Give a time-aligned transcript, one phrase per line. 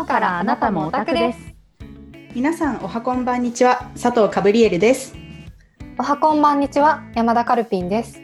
[0.00, 1.38] 今日からあなたもオタクです。
[2.34, 3.90] 皆さんおはこんばんにちは。
[4.00, 5.14] 佐藤カブリエルです。
[5.98, 8.22] おはこんばんにちは山田カルピンです。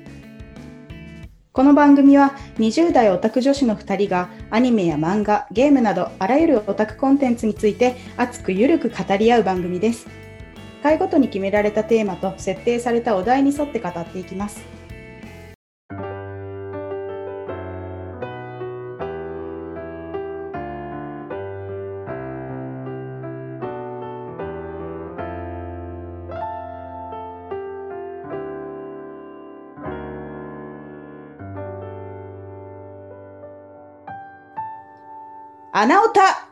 [1.53, 10.07] この番組は20代オタク女子の2人がアニメや漫画ゲームなどあらゆるオタクコンテンツについて熱くゆるく語り合う番組です。
[10.83, 14.65] 回ごとに決められたテーマと設定されたお題に沿って語っていきます
[35.79, 36.49] 穴オタ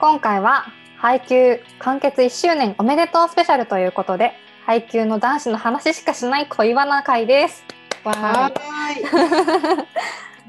[0.00, 0.64] 今回は
[0.96, 4.32] 配給完結1周年おめでとうスペシャルということで
[4.64, 7.66] 配給の男子の話しかしない恋バナ会です
[8.02, 8.50] は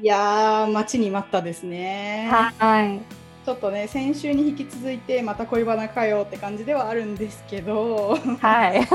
[0.02, 2.28] いや待ちに待ったですね。
[2.30, 3.00] はい。
[3.44, 8.88] ちょっとね先週に引き続いてまた恋バナかよって感じではあるんですけど、はい。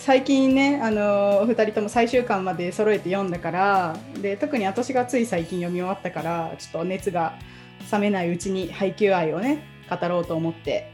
[0.00, 7.38] 最近ねあの2人とも最終巻まで揃えて読んだからで特に私がつい最近読み終わったからちょっと熱が
[7.92, 10.90] 冷めないうちに配給愛をね語ろうと思って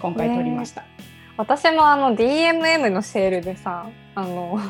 [0.00, 0.84] 今回撮りました。
[1.36, 4.60] 私もあの DMM のセールでさあの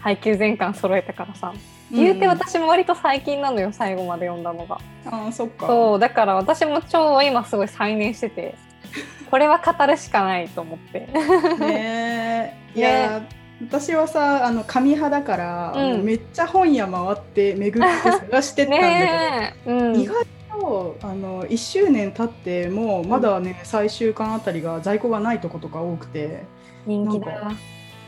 [0.00, 1.54] 配給全巻揃えたからさ
[1.92, 4.80] 言うて私も割と最近なのよ最後まで読んだのが。
[5.04, 8.56] あそっかそうだから私も超今すごい再燃してて
[9.30, 11.08] これは語るしかないと思って。
[11.58, 13.28] ねいや、ね、
[13.62, 26.44] 私はさあの紙派だから、うん、めっちゃ本屋回って巡って探してったんだけど、うん、意外とあの1周年経ってもまだね、うん、最終巻あたりが在庫がないとことか多くて
[26.86, 27.52] 人気だ。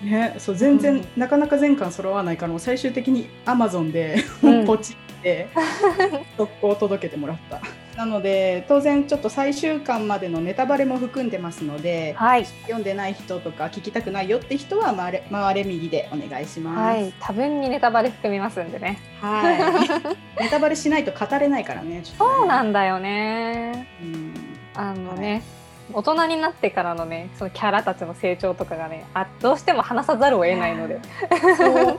[0.03, 5.49] ね、そう全然、うん、なかなか全巻揃わないからも最終的にアマゾンで、うん、 ポチって
[6.39, 7.61] 速攻届けてもらった。
[7.99, 16.79] なので当然ちょっと最終巻までのネタバレも含んでますので、はい、読んでない人とか聞きたくないよって人は回れ回れ右でお願いします。
[16.79, 19.01] はい、多分にネタバレ含みますんでね。
[19.21, 19.89] はい。
[20.41, 21.97] ネタバレしないと語れないからね。
[21.97, 23.89] ねそうなんだよね。
[24.01, 24.35] うん、
[24.77, 25.33] あのね。
[25.33, 25.43] はい
[25.91, 31.01] 大人になってからのねそのキャラたちの成長とかがねあどうしても話さざるを得ないので。
[31.57, 31.99] そう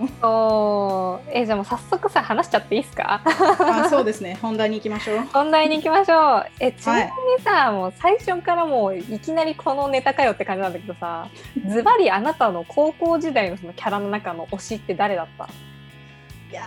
[0.00, 0.12] なのよ。
[0.22, 1.30] そう。
[1.32, 3.20] えじゃあもう早速さ話しちゃっていいですか？
[3.24, 4.38] あそうですね。
[4.40, 5.18] 本題に行きましょう。
[5.32, 6.46] 本題に行きましょう。
[6.60, 7.08] えちなみに
[7.44, 11.28] さ、はい、もう最初からもういきなりこのネタかよって感じなんだけどさ
[11.68, 15.48] ズバリあなたの高校時代のそのキャラの中の推しって誰だった？
[16.50, 16.62] いや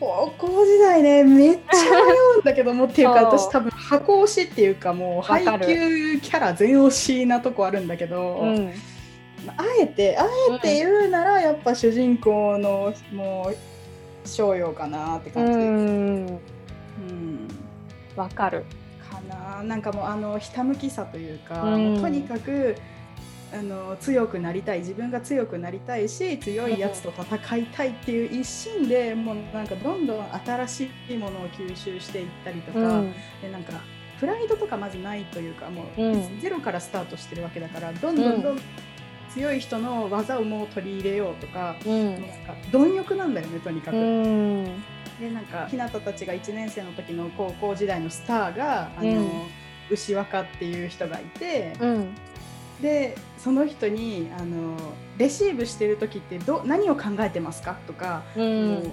[0.00, 8.72] 高校時代ねめっちゃ迷うんだけどもっていうか私多分箱推しっていうかもう配給キャラ全推しなとこあるんだけど、うん、
[9.56, 15.60] あえてあえて言うならやっぱ主人公のもう商用かなって感じです。
[15.60, 17.48] うん。
[18.16, 18.64] わ、かる。
[19.10, 19.62] かな。
[19.62, 22.76] なんかもうあのひたむきさというか、うとにかく
[23.52, 33.74] あの強くなりたい自分が強くなりたいし強いやつと戦いたいっていう一心でもうなんかどんどん新しいものを吸収していったりとか、うん、でなんか
[34.18, 38.60] プライドとかまずないというかもうゼロからスタートしてるわけだからどんどんどん
[39.34, 43.96] 強い人の技をもう取り入れようとか,、うん、なんか貪欲なんだよねとにかく。
[43.96, 44.64] うん。
[45.20, 49.30] でなんか日向たちが1年生の時の高校時代のスターがあの、うん、
[49.90, 52.14] 牛若っていう人がいて、うん、
[52.80, 54.76] でその人にあの
[55.18, 57.76] レシーブしてる時ってど何を考えてますか？
[57.86, 58.92] とか、うん、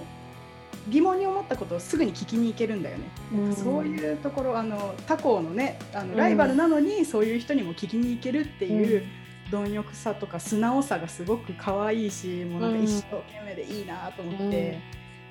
[0.88, 3.04] 疑問に思ったことをすぐに聞きに行けるんだよね。
[3.34, 9.04] うん、そういうところあの他校のねあのライバルなのに、そういう人にも聞きに行けるっていう。
[9.52, 14.78] 貪欲さとか素直さがすごく可愛いしもうなんか一生懸命でいいなと思って、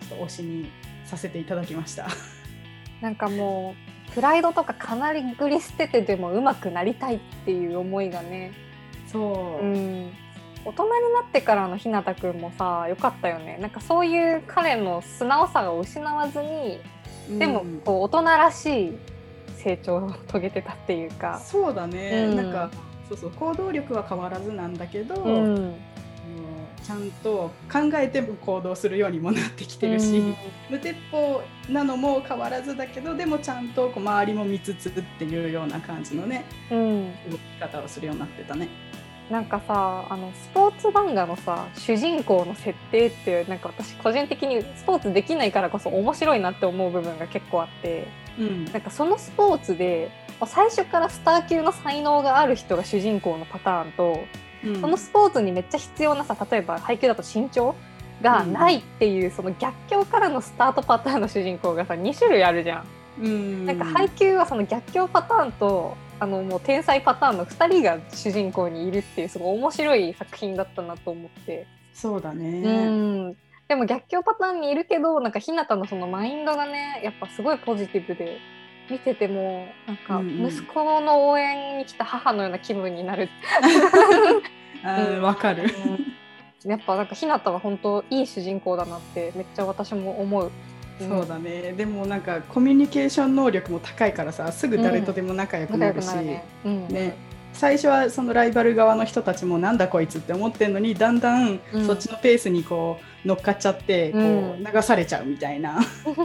[0.07, 0.69] ちょっと推しに
[1.05, 2.07] させていただきました。
[3.01, 3.75] なんかも
[4.09, 8.53] うプライドとかかなりぐり捨ててでも上手くなりたいっていう思いがね。
[9.11, 10.11] そう、うん、
[10.63, 13.57] 大人になってからの日向くんもさよかったよね。
[13.59, 16.79] なんかそういう彼の素直さを失わずに
[17.39, 18.97] でもこう大人らしい
[19.57, 21.39] 成長を遂げてたっていうか。
[21.43, 22.69] そうだね、うん、なんか
[23.11, 25.75] そうそう行動力は変わらずなんだけど、うん。
[26.81, 30.35] ちゃんと考えて行動するようにもなってきてるし、うん、
[30.69, 38.67] 無鉄砲なのも変わらずだけどでもちゃんとこう周りも見つつっていうような感じのね、うん、動き方をするようになってたね。
[39.29, 48.07] なんかさあのスポーツ漫画のさ主人公の設定ってなんか私個人的にスポーツできないからこそ面白いなって思う部分が結構あって、
[48.37, 50.11] うん、なんかそのスポーツで
[50.47, 54.25] 最初からスター級の才能がある人が主人公のパターンと
[54.79, 57.75] そのスポーツにめっちゃ必要なさ例えば配球だと身長
[58.21, 62.85] がないっていう、その逆境からのスタートパターンの主人公がさ2種類あるじゃん。
[63.19, 71.65] うん、なんか配給はその逆境パターンとあのもう天才パターンの2人が主人公にいるっていうすごい面白い作品だったなと思って。
[71.93, 72.61] そうだね。
[72.63, 72.69] う
[73.31, 73.37] ん。
[73.67, 78.37] でも逆境パターンにいるけどなんか日向のそのマインドがねやっぱすごいポジティブで
[78.89, 83.29] 見ててもなんか息子の応援に来た母のような気分になる。
[85.21, 85.63] わ、かる、
[86.63, 90.51] うん、やっぱなんか日向は本当いい主人公だなってめっちゃ私も思う。
[90.99, 91.73] そうだね。
[91.73, 96.09] でもなんかコミュニケーション能力も高いからさすぐ誰とでも仲良くなるし、
[96.65, 97.17] うん、ね、ね、
[97.53, 105.79] 最初はそのライバル側の人たちもなんだこいつって思ってるのにだんだんそっちのペースにこう乗っかっちゃってこう流されちゃうみたいな、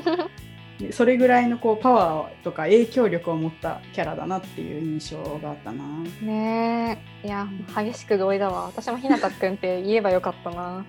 [0.93, 5.85] それぐらいのこうパワーとか影響力を持ったキャラだなっていう印象があったな。
[6.21, 10.85] ねえいや激しく同意だわ私もひなたくんって言えばよかったな。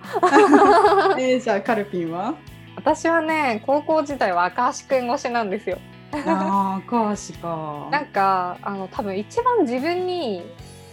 [1.18, 2.34] えー、じゃあカルピンは？
[2.76, 5.78] 私はね高校時代は赤橋くん推しなんですよ。
[6.12, 7.88] あ赤橋か。
[7.90, 10.42] なんかあの多分一番自分に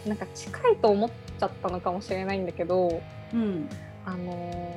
[0.05, 1.09] なんか近いと思っ
[1.39, 3.01] ちゃったのかもしれないんだけど、
[3.33, 3.69] うん、
[4.05, 4.75] あの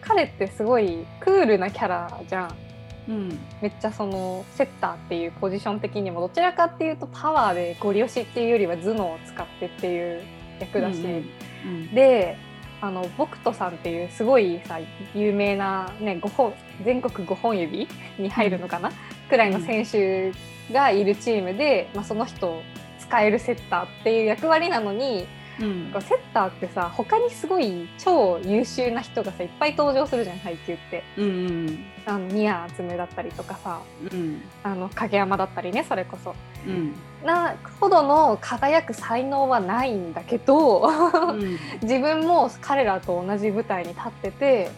[0.00, 2.67] 彼ってすごいクールなキャラじゃん。
[3.08, 10.22] うん、めっちゃそのセッターっていうポジション的にもどちらかっていうとパワーでゴリ押しっていうよりは頭脳を使ってっていう
[10.60, 11.24] 役だし、うんうん
[11.64, 12.36] うん、で
[12.80, 14.78] あのボクトさんっていうすごいさ
[15.14, 17.88] 有名な、ね、5本全国5本指
[18.18, 18.94] に入るのかな、うん、
[19.28, 20.32] くらいの選手
[20.72, 22.62] がいるチームで、まあ、その人
[22.98, 25.26] 使えるセッターっていう役割なのに
[25.60, 31.02] うん、セッターってさ他にすごい超優秀な人がさいっぱい登場するじゃん配球って。
[31.16, 31.28] うんう
[31.70, 33.80] ん、あのニアズムだったりとかさ、
[34.12, 36.34] うん、あの影山だったりねそれこそ。
[36.66, 36.94] うん、
[37.24, 44.70] なほどの輝く才能はないんだけど、うん、 自分も彼らと同じ舞台に立ってて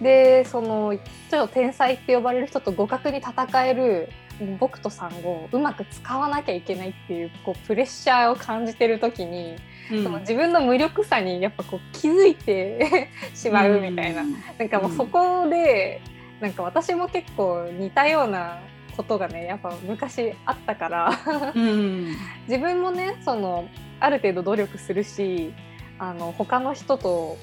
[0.00, 0.96] でその
[1.30, 4.08] ちょっと天才って呼ばれる人と互角に戦える
[4.58, 9.56] 僕とさんをうまく使わなきゃいけないっていうこうプレッシャーを感じてる時に
[9.90, 16.00] うん、その自分の無力さにやっぱこう気づいて しまうみたいな、うん、なんかもうそこで、
[16.40, 18.58] なんか私も結構似たような
[18.96, 21.10] ことがねやっぱ昔あったから。
[21.54, 22.14] うん、
[22.48, 23.68] 自分もねその
[24.00, 25.54] ある程度努力するし
[25.98, 27.36] あの他の人と、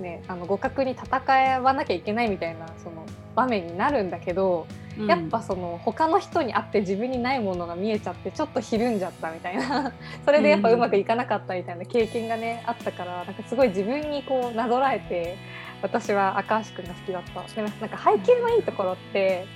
[0.00, 3.04] ね、あの互角に戦わなきゃいけないみたいなその
[3.34, 4.66] 場面になるんだけど
[5.06, 9.92] やっぱその他の人に会って自分にないものが見えちゃってちょっとひるんじゃったみたいな。
[10.24, 15.36] それでやっぱうまくいかなかったみたいな経験がねあったからなんかすごい自分にこうなぞらえて
[15.82, 17.54] 私は赤橋くんが好きだった。
[17.54, 19.46] でもなんか背景のいいところって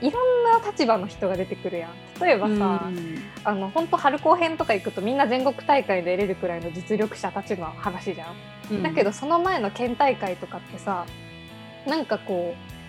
[0.00, 1.90] いろんな立場の人が出てくるやん。
[2.20, 2.52] 例えばさ、
[2.86, 8.34] うん、あの本当春高編とか行くとみんな全国大会で出れるくらいの実力者たちの話じゃん、
[8.70, 11.06] うん、だけどその前の県大会とかってさ
[11.86, 12.79] なんかこう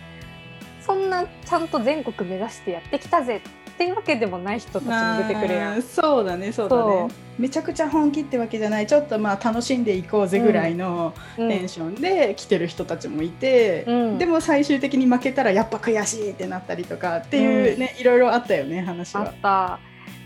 [0.85, 5.81] そんなちゃんと全国目指してやってきたぜっていうわけでもない人たちも出てくるやん。
[5.81, 7.07] そうだねそうだね。
[7.39, 8.87] めちゃくちゃ本気ってわけじゃない。
[8.87, 19.21] ちょっとまあ楽しんでいこうぜぐらいのテンションで来てる人たちもいて、うん、でも最終的に負けたらやっぱ悔しいってなったりとかっていうね、うん、いろいろあったよね話は。
[19.21, 19.79] あった。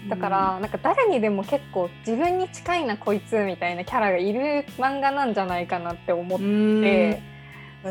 [0.09, 7.21] だから、うん、なんか誰にでも結構自分に近いなこいつみたいなキャラがいる漫画なんじゃないかなって思って。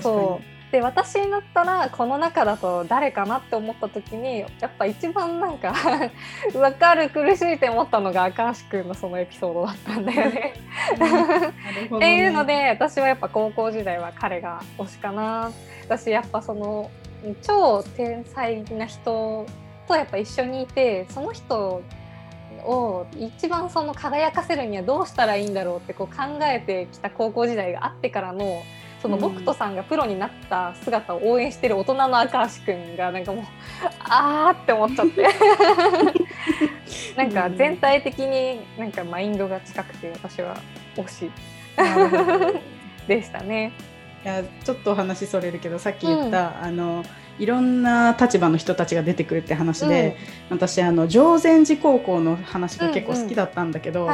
[0.02, 5.72] そうで私になったらこの中だと誰かなって思った時にやっぱ一番なんか
[6.52, 10.54] 分かる苦しいって思ったのが赤橋君のそのエピソードだったんだよね。
[10.98, 15.52] ねっていうので私はやっぱ高校時代は彼が推しかな。
[15.84, 16.90] 私やっぱその
[17.42, 19.46] 超天才な人
[19.86, 21.82] とやっぱ一緒にいてその人
[22.64, 28.60] を一番その輝かせるにはどうしたらいいんだろうってこう考えてきた高校時代があってからの
[29.04, 33.44] その僕とさんがプロになった姿を応援してる大人の赤橋君がなんかもう
[33.98, 35.28] あーって思っちゃって。
[37.14, 40.56] なんか全体的になんかマインドが近くて私は
[40.96, 41.30] 推し
[43.06, 43.72] でしたね。
[44.24, 47.04] いやちょっとお話それるけどさっき言った、うん、あの
[47.38, 50.16] いろんな立場の人たちが出てくるって話で、
[50.50, 54.08] うん、私あの常禅寺高校の話が結構好きだったんだけど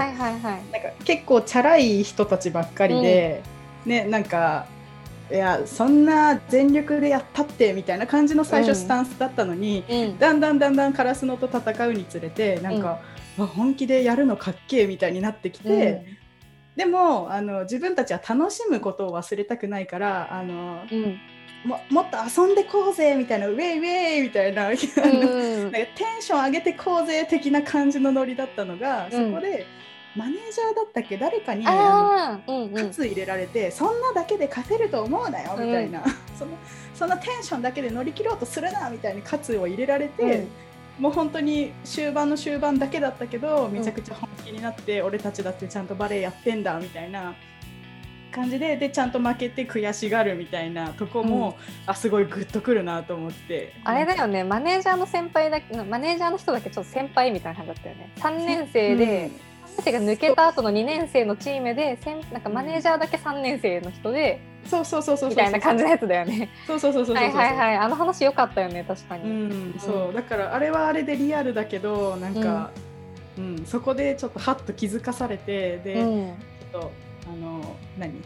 [1.05, 3.45] 結構チャラい人たちばっかりで、
[3.87, 4.67] うん、ねなんか
[5.31, 13.01] いやそんな全力でやったってみたいな感じの最初スタンスだったのに、うん、だんだんだんだんカラスノと戦うにつれてなんか、
[13.39, 16.05] うん、本気でやるのかっけえみたいになってきて、うん、
[16.77, 20.83] でもあの自分たちは楽しむことを忘れたくないからあの、
[21.65, 24.89] ももっと遊んでこうぜみたいなウェイウェイみたいな,なんかテ
[26.19, 29.67] ンション上げてこうぜ的な感じのノリだったのが、そこで
[30.21, 31.17] マネージャーだったっけ？
[31.17, 36.53] 誰かにあの、うんうん、喝入れられてそんなだけで勝てると思うなよみたいな、うん、その
[36.95, 40.23] そのテンションだけで乗り切ろうとするなみたいに喝を入れられて、
[40.99, 47.35] うん、もう本当に終盤の終盤だけだったけどめちゃくちゃ本気になって、俺たちだってちゃんとバレエやってんだみたいな。
[48.33, 53.75] 感じででちゃんと負けて悔しがるみたいなとこも、うん、あすごいグッとくるなと思って。
[53.83, 58.13] あれだよねマネージャーの先輩だマネージャーの人だけちょっと先輩みたいな感じだったよね。
[58.19, 59.50] 3年生で、うん
[59.83, 66.51] 生が抜けた後の2年生のチームでせんなんかマネージャーだけ3年生の人でそうそうそうそうみたいな感じのやつだよね。
[66.67, 67.77] そうそうそうそうはいはいはい。
[67.77, 69.25] あの話良かったよね確かに。
[69.25, 70.15] うん、そう。
[70.15, 72.71] だからあれはあれでリアルだけどなんか、
[73.39, 76.35] うん、うん、そこでちょっとハッと気づかされてで、うん、
[76.73, 76.93] ちょっと
[77.33, 78.23] あの何？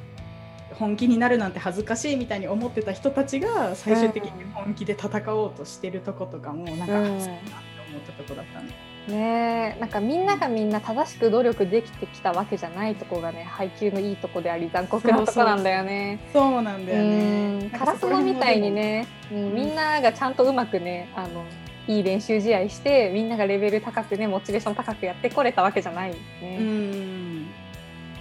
[0.74, 7.44] 本気になるなんて恥ずかしいみたいに思ってた人たちが最終的に本気で戦おうとしてるとことかもなんか、うん、そうなって
[7.88, 8.74] 思ったとこだったね。
[9.08, 16.18] ねなんかみんながみんな正しく努力できてきたわけじゃないとこがね配給のいいとこであり残酷なとこなんだよね。
[16.32, 17.70] そうなんだよね。
[17.78, 21.44] カラスノみたいにね、うん、みんながちゃんとうまくねあの
[21.86, 26.58] いい練習試合してみんながレベル高くねモチベーション高くやってこれたわけじゃないね。
[26.58, 27.46] うん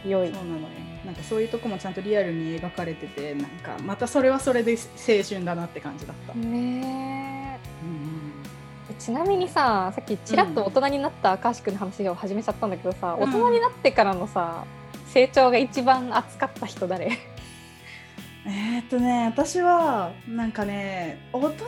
[0.05, 0.31] 良い。
[0.33, 0.67] そうなのよ。
[1.05, 6.33] なんかそういうとこもちゃんとリアルに描かれててなんかまたそれはそれで青春だなって感じだった。
[6.33, 7.42] ね
[9.03, 14.63] ちなみにささっきちらっと大人になった赤橋君の話を始めちゃったんだけどさ、うん、大人になってからのさ
[15.07, 17.11] 成長が一番熱かった人誰？
[18.47, 21.67] えっとね私はなんかね大人にな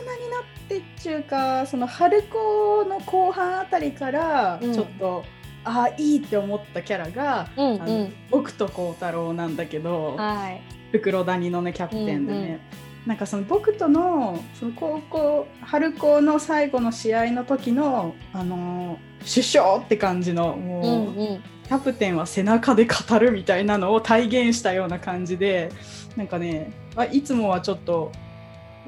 [0.66, 5.24] てっていうかその春高の後半あたりからちょっと、
[5.66, 12.38] うん、ああいいって思ったキャラが、うんうん、あの僕と孝太郎なんだけど、はい、袋谷のねキャプテンでね。
[12.38, 25.70] うんうんなんかその僕とのその高校春高の最後の試合の時のあの首相って感じのもう、うんうん、キャプテンは背中で語るみたいなのを体現したような感じで
[26.16, 26.72] なんかね
[27.12, 28.10] いつもはちょっと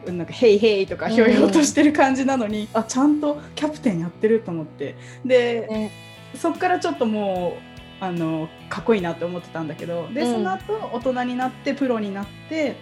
[0.07, 4.97] なんか「ヘイヘイ」とかひょいひょとしてる感じなのに、うん、あちゃんとキャプテンやってると思って。
[5.25, 5.93] で、ね、
[6.35, 7.57] そっからちょっとも
[8.01, 12.77] うあのかっこいいなって思ってたんだけどで、その後大人になってプロになって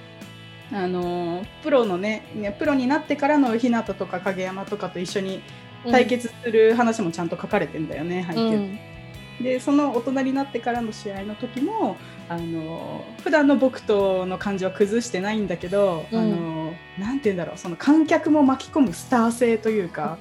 [0.73, 5.43] あのプロのねプロになってからの日向とか影山とかと一緒に
[5.91, 8.79] 対決する話もちゃんと書かれてんだよね、配給、うん、
[9.41, 11.97] でその大人になってからの試合の時も
[12.29, 20.19] あの普段の僕との感じは崩してないんだけど、うん、あのなんて言うんだろうその観客も巻き込むスター性というか。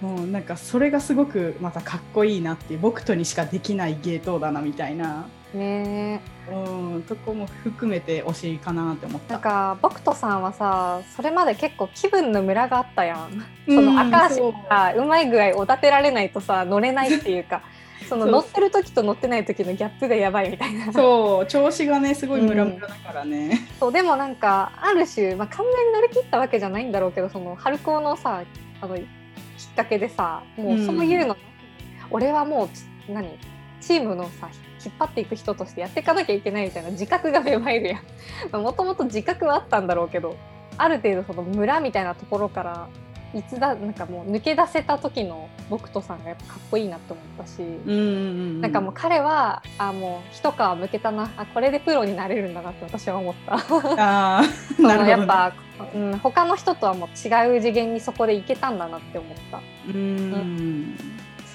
[0.00, 6.20] もうなんかそれがすごくまたかっこいいなっていう僕とにしかできない芸当だなみたいなね。
[6.50, 9.34] うんとこも含めて推しかなって思った。
[9.34, 15.04] なんか僕とさんはさそれまで結構気分のムラがあったやん、その赤足がう。
[15.04, 17.62] まい具合おだてられないとさ乗れないっていうか
[18.08, 20.92] その乗ってる時と乗ってない時のギャップがやばいみたいな。
[20.92, 28.42] そう調子がねすごいムラムラだからね、うん、そうでもなんかある種、まあ、完全に乗り切ったわけじゃないんだろうけどその春高のさ
[28.80, 29.04] あのきっ
[29.76, 31.38] かけでさもうそういうの、うん、
[32.10, 33.38] 俺はもう何？
[33.80, 34.48] チームのさ
[34.84, 38.02] 引っ張っていく人としてやっていかなきゃいけないみたいな自覚が芽生えるやん。
[38.62, 40.36] もともと自覚はあったんだろうけど
[40.76, 42.88] ある程度その村みたいなところから
[43.34, 53.58] いつだなんかもう抜け出せた時の僕とさんがやっぱかっこいいなと思ったし、うんうんうん、なんかもう彼はあもう一皮むけたなあこれでプロになれるんだなって私は思った。
[53.98, 54.42] あ
[54.78, 55.52] なるほど、ね、やっぱ、
[55.94, 59.60] うん、他の人とはもう違う次元にそこでいけたんだなって思った。
[59.88, 60.00] うん、う
[60.36, 60.98] ん、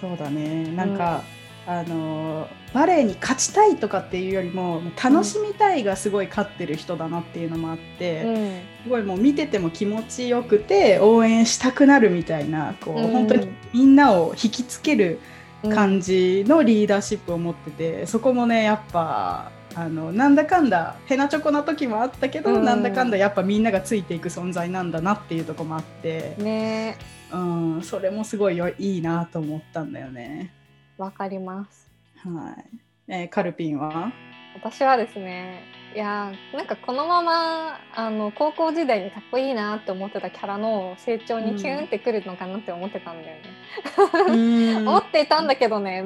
[0.01, 0.65] そうだね。
[0.75, 1.23] なんか、
[1.65, 1.73] うん。
[1.73, 15.19] あのバレエに勝ちたいとかっていうよりも楽しみたいがすごい勝ってる人だなっていうのもあって、うん、すごいもう見てても気持ちよくて応援したくなるみたいなこう、うん、本当にみんなを引きつける
[15.63, 26.97] 感じのリーダーシップを持っててそこもねやっぱあのなんだかんだへなちょこな時もあったけど、うん、なんだかんだやっぱみんながついていく存在なんだなっていうとこもあって、ね
[27.31, 30.53] うん、それもすごいいいなと思ったんだよね。
[30.97, 31.88] わかります。
[32.23, 32.65] はい。
[33.07, 34.11] えー、カルピンは？
[34.55, 35.63] 私はですね
[35.95, 44.77] いやなんかこのままあの高校時代にかっこいいなって思ってたキャラの成長にキュンってくるのかなって思ってたんだよね。
[44.85, 46.03] 思っていたんだけどね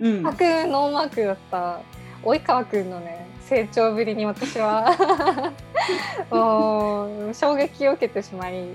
[0.00, 0.28] 全く
[0.68, 1.80] ノーマークだった
[2.22, 5.52] 及川君のね成長ぶりに私は
[6.30, 8.66] もう衝撃を受けてしまい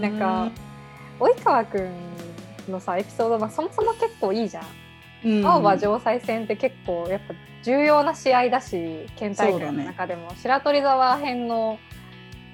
[0.00, 0.50] なんか
[1.18, 1.90] 及川君
[2.68, 4.64] のさエピソードがそもそも結構いいじゃん。
[5.44, 11.78] 青葉城西戦って結構やっぱ重要な試合だし県大会の中でも、ね、白鳥沢編の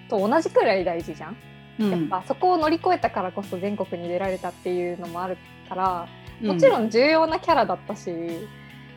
[0.09, 1.37] と同じくらい大事じゃん、
[1.81, 5.37] うん、やっぱそこを乗り越えたからこそ全国に出られたっていうのもある
[5.69, 6.09] から
[6.41, 8.11] もちろん重要なキャラだったし、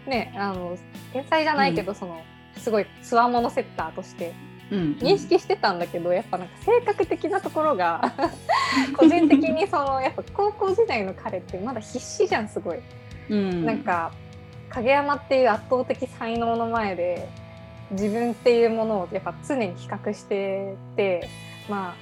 [0.08, 0.77] ねあの
[1.13, 2.24] 天才じゃないけど、その
[2.58, 4.34] すごいつわものセッターとして
[4.72, 8.13] 認識してたんだけど、やっぱなんか性格的なところが
[8.98, 12.79] 個人的にそのやっぱ高校時代の彼ってまだ必死じゃんすごい。
[13.29, 14.12] うん、なんか
[14.70, 17.27] 影山っていう圧倒的才能の前で
[17.91, 21.29] 自分っていうものをやっぱ常に比較してて
[21.70, 21.96] まあ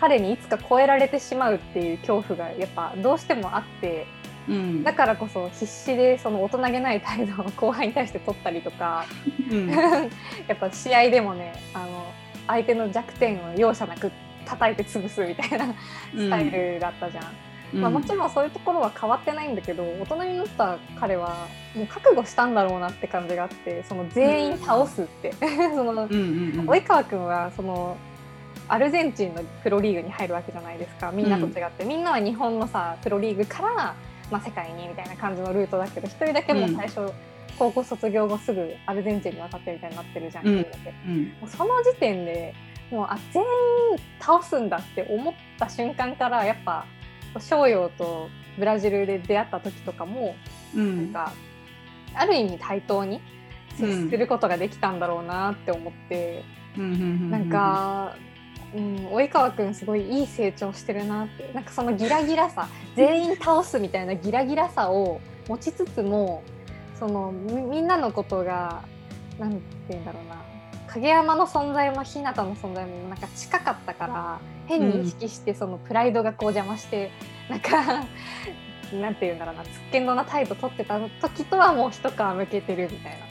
[0.00, 4.06] 彼にいつか超えられてしまうっていう恐怖がやっぱどうしてもあって、
[4.48, 9.04] うん、だからこそ必死でその大人げない態度を後輩に対して取ったりとか、
[9.50, 9.68] うん、
[10.48, 12.06] やっぱ試合でもねあの
[12.46, 14.10] 相手の弱点を容赦なく
[14.46, 15.74] 叩いて潰すみたいな
[16.16, 17.24] スタイルだったじゃん。
[17.24, 17.32] うん、
[17.72, 25.32] まあ、もちろんそういうところは変わってないんだけど大人になった彼はもう覚悟したんだろうなって感じがあってその全員倒すって、
[25.74, 27.96] その、及川君はその
[28.68, 31.10] アルゼンチンのプロリーグに入るわけじゃないですか。
[31.10, 33.94] みんなと違って、うん、みんなは日本のさプロリーグから、
[34.30, 37.12] まあ、世界にみたいな感じのルートだけど一人だけもう最初、うん、
[37.58, 42.54] 高校卒業後すぐアルゼンチンに渡ってみたいになってるじゃん、うん、もうその時点で
[42.92, 43.48] もうあ全員
[44.20, 46.86] 倒すんだって思った瞬間からやっぱ
[47.38, 50.34] 翔陽とブラジルで出会った時とかも、
[50.74, 51.32] うん、なんか
[52.14, 53.20] ある意味対等に
[53.76, 56.44] 接することができたんだろうなって思って、
[56.76, 58.16] うん、なんか
[58.74, 61.50] うん、及川君すごいいい成長してるなって。
[61.52, 66.42] なんかそのギラギラさ 全員倒すみたいなギラギラさを持ちつつも
[66.98, 68.82] そのみんなのことが
[69.38, 70.36] 何て言うんだろうな。
[70.86, 77.10] 影山の存在も日向の存在もなんか近かったから変に意識してそのプライドがこう邪魔して、
[77.48, 78.06] うん、なんか
[79.00, 83.30] なんて言うんだろうなつっけんどな態度取ってた時とはもう一皮むけてるみたいな。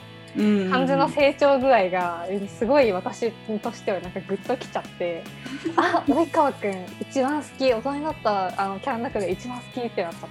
[0.69, 3.31] 感じの成長具合がすごい私
[3.63, 5.23] としてはなんかグッときちゃって
[5.75, 10.29] あ及川君一番好き大人になったあのキャラの中で一番好きってなっちゃっ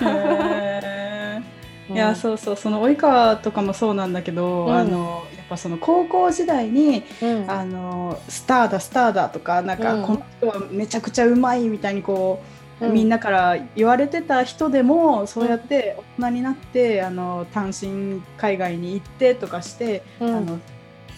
[0.00, 1.55] た。
[1.88, 2.56] いやそうそう。
[2.56, 12.56] その及川とかもそうなんだけど、うん、あのやっぱその高校時代に、うん、あのスターだスターだとかなんか、この人はめちゃくちゃうまいみたいにこう。
[12.78, 20.60] みんなから言われてた人でもそうやって大人になってあの単身海外に行ってとかして、あの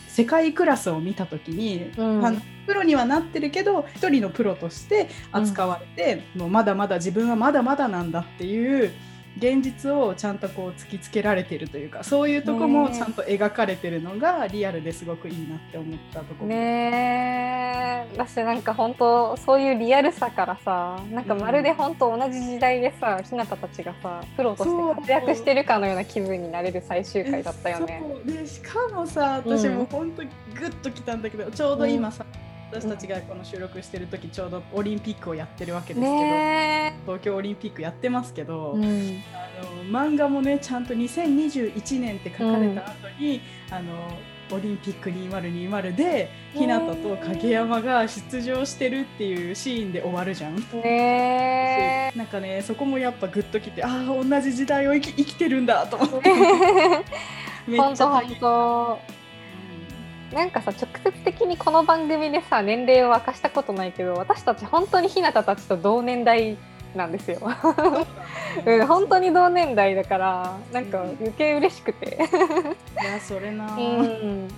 [0.09, 8.92] 世界クラスを見た時に、あのプロにはなってるけど一人のプロとして扱われて、もうまだまだ自分はまだまだなんだっていう
[9.38, 16.48] 現実をちゃんとこう突きつけられてるというかそういうとこもちゃんと描かれてるのがリアルですごくいいなって思ったところ。
[16.48, 28.03] ね私なんか本当そういうリアルさからさなんかまるで本当同じ時代でさ日向たちがさプロとして活躍してるかのような気分になれる最終回だったよね。
[28.24, 38.87] でしかもさ私も本当グッときたんだけど、うん、ちょうど今さ、うん私たちがこの収録してる時ちょうどオリンピックをやってるわけですけど、ね、東京オリンピックやってますけど、うん、あ
[39.64, 44.18] の漫画もねちゃんと2021年って書かれた後に、うん、あの
[44.50, 50.57] オリンピック2020で日向と影山が出場してるっていうシーンで終わるじゃん。
[50.57, 56.31] ねなんかねそこもやっぱグッときてああ同じ時代を生き生きてるんだと思って。
[57.68, 59.17] めっちゃ本当
[60.32, 66.56] なんかさ直接的にこの番組でさ年齢を明かしたことないけど私たち本当に日向たちと同年代
[66.94, 67.40] なんですよ。
[68.64, 72.16] うん、本当に同年代だからなんか余計嬉しくて。
[72.16, 73.76] いやそれな。
[73.76, 74.48] うん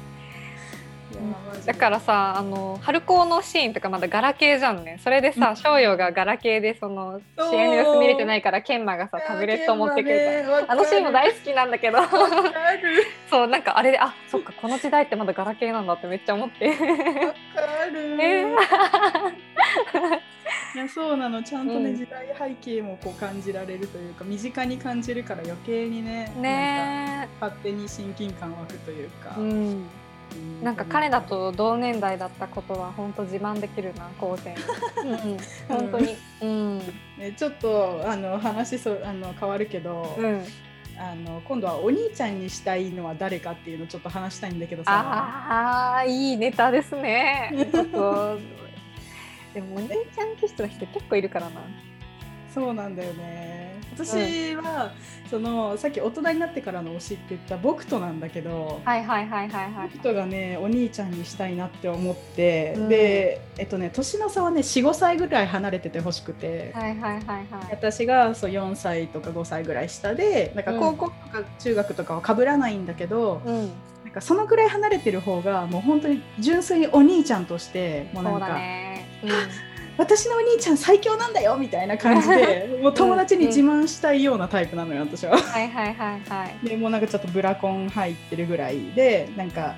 [1.66, 5.01] だからさあの春高のシーンとかまだガラケーじゃんね。
[5.03, 11.99] それでさ翔陽がガラケーでその試合の様子見れてないから研磨がさタブレットを持ってくるから、あのシーンも大好きなんだけど。
[13.31, 16.68] そうなんかあれであそっかこの時代ってまだガラケーなんだってめっちゃ思って。
[16.68, 16.83] わか
[17.92, 18.57] る、 えー。
[20.75, 21.42] いやそうなの。
[21.42, 29.87] ちゃんとね、うん、時代背景もこう感じられるというか身近に感じるから余計にねね勝手に親近感湧くというか、うん、
[30.62, 34.55] なんか彼だと同年代だったことは本当自慢できるな高専、
[35.03, 35.38] うん、
[35.69, 36.79] 本当に、うん、
[37.16, 40.45] ね、ちょっとあの話そあの変わるけど、うん、
[40.99, 44.93] あの今度はお兄ちゃんにしたいのは誰かっていうのをちょっと話したいんだけどさ。
[44.93, 47.51] ああいいネタですね。
[47.73, 48.38] ちょっと。
[49.55, 51.61] でもお兄ちゃん気質の人結構いるからな
[52.53, 53.61] そうなんだよね。
[53.93, 54.93] 私は、
[55.25, 59.89] うん、そのさっき大人になってからの推しって言った僕となんだけどはいはいはいはいはい。
[59.93, 73.71] 僕とがねお兄ちゃんにしたいなって思って、うん、でえっとね年の差はね45歳ぐらい離れててほしくて、はいはいはいはい、私がそう4歳とか5歳ぐらい下でなんか高校とか中学とかは被らないんだけど、うん、
[74.05, 78.59] なんかそのぐらい離れてる方がもう本当に純粋にお兄ちゃんとしてもうなんか。
[80.01, 85.37] 私のお兄ちゃん最強なんだよみたいな感じで もう友達に自慢したいようなタイプなのよ私は。
[85.37, 86.67] はいはいはいはい。
[86.67, 89.75] でもうなんかちょっとブラコン入ってるぐらいでなんか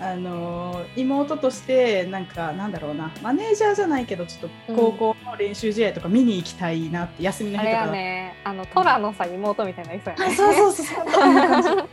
[0.00, 3.10] あの妹としてなんかなんだろうな。
[3.22, 7.82] マネージャーじゃないけどちょっと高校の練習試合とか見に行きたいなって、うん、休みの日とか。
[7.82, 8.34] あれね。
[8.42, 10.34] あのトラのさ妹みたいな人やね。
[10.36, 11.04] そうそうそうそう。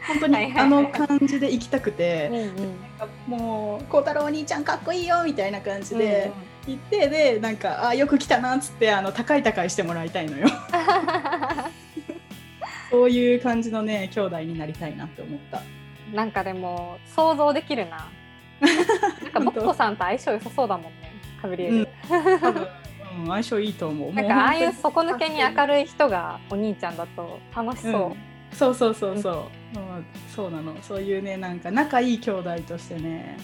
[0.08, 6.32] 本当にあの感じで行きたくて、うんうん、もう孝太郎お兄ちゃんかっこいいよみたいな感じで。
[6.68, 10.48] 行ってでなんかあよく来たなっつってあの高い高いしてもらいたいのよ
[12.92, 15.62] そういう感じのね兄弟になりたいなって思った
[16.14, 18.10] なんかでも想像できるな。
[18.60, 21.76] なんかボッコさんと相性良さそうだもんね、カブリエル。
[21.76, 21.88] うん、
[23.22, 24.14] うん、相性いいと思う。
[24.14, 27.92] なんかああいう底抜けに明るい人がお兄ちゃんだと楽しそう。
[27.92, 28.16] うん、
[28.52, 29.76] そうそうそうそう。
[29.76, 30.76] うん、そうなの。
[30.82, 33.38] そういうねなんか仲いい兄弟としてね、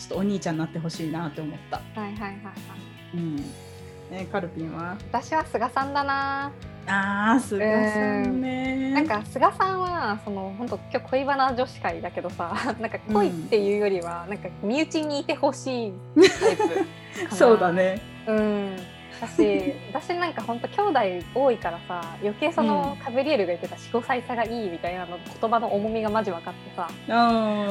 [0.00, 1.76] ちょっとお兄ちゃんになってほしいなって思った。
[1.76, 2.34] はいはいはいはい。
[3.14, 3.36] うん。
[3.36, 4.96] ねカルピンは？
[5.12, 6.50] 私は菅さんだな。
[6.86, 7.64] ああ菅
[8.24, 16.64] さんね、なんか菅さんはその本当今日恋バナ女子会だけどさ なんか恋っていうよりは、なんか身内にいてほしいタイプ
[17.36, 18.76] そうだねうん
[19.20, 26.88] 私私なんか本当兄弟多いからさ余計その、カブリエルが言ってた45歳差がいいみたいなの言葉の重みがマジ分かってさ。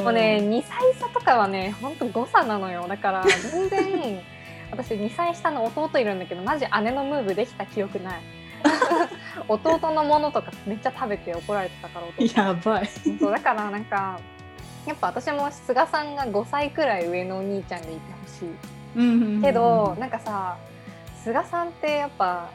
[0.03, 2.85] もうね2歳差とかはねほんと誤差なのよ。
[2.87, 4.19] だから全然
[4.71, 8.21] 私2歳下の弟いるんだけどマジ姉のムーブできた記憶ない。
[9.47, 12.87] 弟のものとかめっちゃ食べて怒られてたからやばい。
[12.87, 14.19] そうだからなんか
[14.85, 20.57] やっぱ私も菅さんが5歳くらい上のお兄ちゃんでいてほしい、けどなんかさ
[21.23, 22.49] 菅さんってやっぱ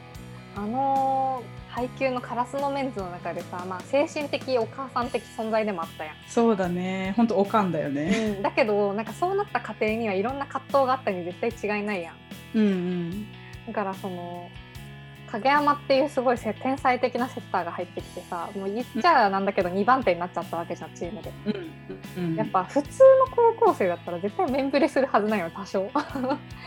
[0.55, 6.15] あの配給のカラスのメンズの中でさ、まあ、精神的お母さん的存在でもあったやん。
[6.27, 7.13] そうだね。
[7.17, 12.15] ほんとおかんだよね、うん、だけどなんかそうなった家庭にはいろんな葛藤があったに絶対違いないやん。
[12.55, 13.27] うんうん。
[13.67, 14.49] だからその
[15.31, 22.87] 影山っていうすごい天才的なセッターが入ってきてさもう言っちゃなんだけど2番手になっちゃったわけじゃんチームで、うんうん、やっぱ普通
[23.29, 25.89] の高校生だったら絶対面ブレするはずないよ多少。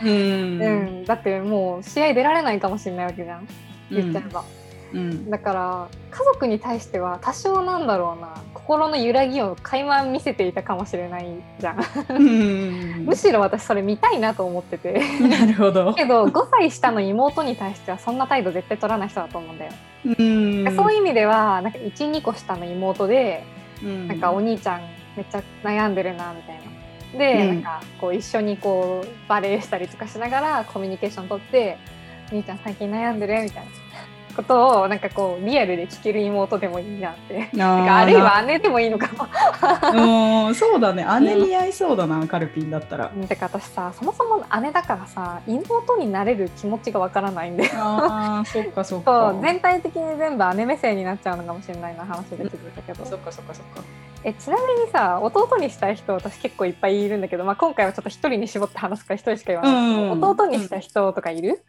[0.03, 0.69] うん、う
[1.01, 3.47] ん、だってもう試合出られないかもしれないわけじゃん
[3.89, 4.43] 言っちゃえば。
[4.91, 8.33] うん、だから家族に対しては多少なんだろうな
[8.69, 11.25] 心の揺らぎを垣間見せていたかもしれない
[11.59, 13.03] じゃん。
[13.03, 15.01] むしろ私それ見たいなと思ってて。
[15.27, 15.95] なるほど。
[15.95, 19.71] けど5歳下の妹に対してはそんな態度絶対取らない人だと思うんだよ。
[20.05, 20.75] うん。
[20.75, 23.43] そういう意味ではなんか12個下の妹で
[24.07, 24.81] なんかお兄ちゃん
[25.17, 26.59] めっちゃ悩んでるなみたい
[27.13, 27.17] な。
[27.17, 31.79] で、うん、なんかこう一緒にこうバレエしたりとかしながらコミュニケーション取って
[32.31, 33.71] 「兄ちゃん最近悩んでる?」みたいな
[34.35, 37.49] ことをなんかこうリアルで聞ける妹でもいいなって。
[37.53, 40.47] なんかあるいは姉でもいいのかも。
[40.47, 41.05] うんそうだね。
[41.21, 43.11] 姉似合いそうだな、うん、カルピンだったら。
[43.27, 47.69] だから私さそもそも姉だからさ妹になれる気持ちがわからないんで。
[47.73, 49.35] あそっかそっか。
[49.41, 53.83] 全体的に全部姉目線になっちゃうのかもしれないな話で気づいたけど、そっかそっかそっか。
[54.23, 61.63] えちなみにさ弟にしたい人私結構いっぱいいるんだけど、まあ、今回はちょっと一人に絞って話すから一人しか言わないうん、弟にした人とかいる、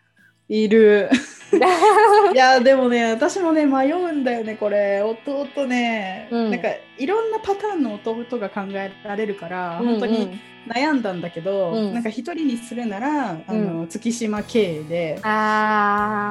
[0.51, 1.09] いる。
[2.33, 5.03] いやでもね私もね迷うんだよねこれ。
[5.03, 15.27] 弟ね、うん、なんかいろんなパターンの弟が考えられるから、うんうん、本当に悩んだんだけど、うん、なんか一人にするなら、あの月島 K で、あ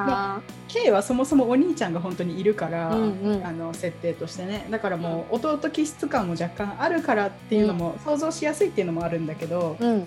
[0.06, 4.66] まあ、K はそもそもお兄ちゃんが本当にいるから、うんうん、あの設定としてね。
[4.70, 10.06] だからもう弟気質感も若干あるからっていうのも、想像しやすいっていうのもあるんだけど、うん、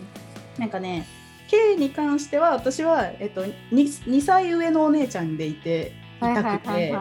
[0.58, 1.06] なんかね
[1.47, 6.93] K に関しては私は、えっと、2, 2歳上のお姉ちゃんでいていたくて。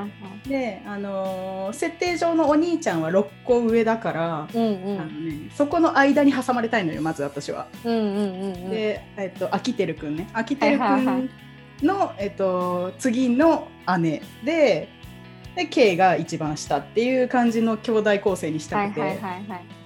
[0.48, 5.00] で、あのー、設定上のお兄ちゃんは6個上だから、うんうん。
[5.00, 7.68] あのね、そこの間に挟まれたいのよまず私は。
[7.85, 10.28] うんうんうんうん、で、えっと、秋てるくんね。
[10.33, 11.31] 秋てるくん
[11.83, 13.68] の、えっと、次の
[14.00, 14.22] 姉。
[14.44, 14.88] で
[15.54, 19.20] で K が一番下っていう感じの兄弟構成にしたくて、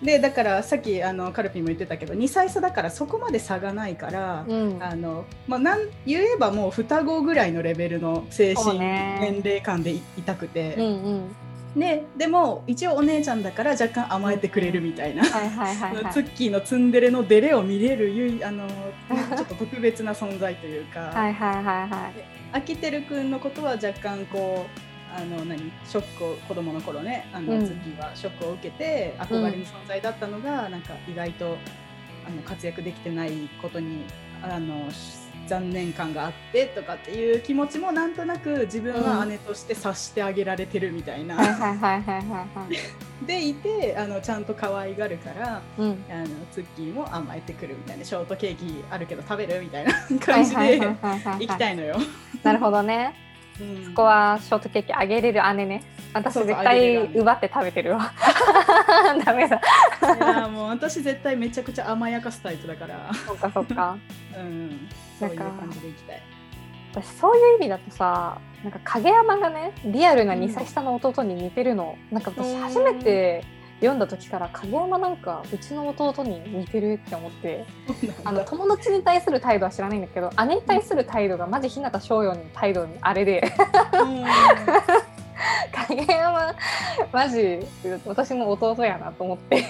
[0.03, 10.75] でだからさっきあのカルピンも言ってたけど2歳差だからそこまで差がないから、うん、あのまあ、なん言えばもう双子ぐらいのレベルの精神年齢感でいたくて。
[10.77, 11.37] うんうん。
[11.77, 15.23] ででも一応お姉ちゃんだから若干甘えてくれるみたいな、
[16.11, 21.13] ツッキーのツンデレのデレを見れるあのちょっと特別な存在というか。
[22.53, 24.86] あきてるくんのことは若干こう
[25.17, 25.73] あの何？
[25.85, 31.57] ショックを子供の頃ねあの、うん、月はショックを受けて憧れの存在だったのが、うん、なんか意外と
[32.27, 34.05] あの活躍できてないことに
[34.43, 34.91] あの
[35.47, 41.37] 残念感があってとかっていう気持ちもなんとなく自分は姉として察してあげられてるみたいな。
[43.27, 51.97] でいてあのちゃんと可愛がるから、うん、あのツッキーも甘えてくるみたいなショートケーキあるけど食べるみたいな感じで行きたいのよ。
[52.43, 53.26] なるほどね。
[53.61, 55.83] うん、そこはショートケーキあげれる姉ね。
[56.13, 58.13] 私絶対奪って食べてるわ。
[59.25, 59.57] ダメだ。
[59.57, 63.11] いやもう私絶対めちゃくちゃ甘やかすタイプだから。
[63.15, 63.97] そっかそっか。
[64.37, 64.89] うん。
[65.19, 66.23] そういう感じでいきたい。
[66.97, 73.45] 私そういう意味だとさなんか影山がねリアルな2歳下の弟に似てるの、うん、なんか私初めて
[73.81, 77.67] 読んだ時から影山なんかうちの弟に似てるって思って
[78.25, 83.53] あの友達に対する態度は知らないんだけど姉に対する態度がマジ日向翔陽の態度にあれで。
[85.89, 86.55] 影山
[87.13, 87.61] マジ
[88.07, 89.65] 私の弟やなと思って。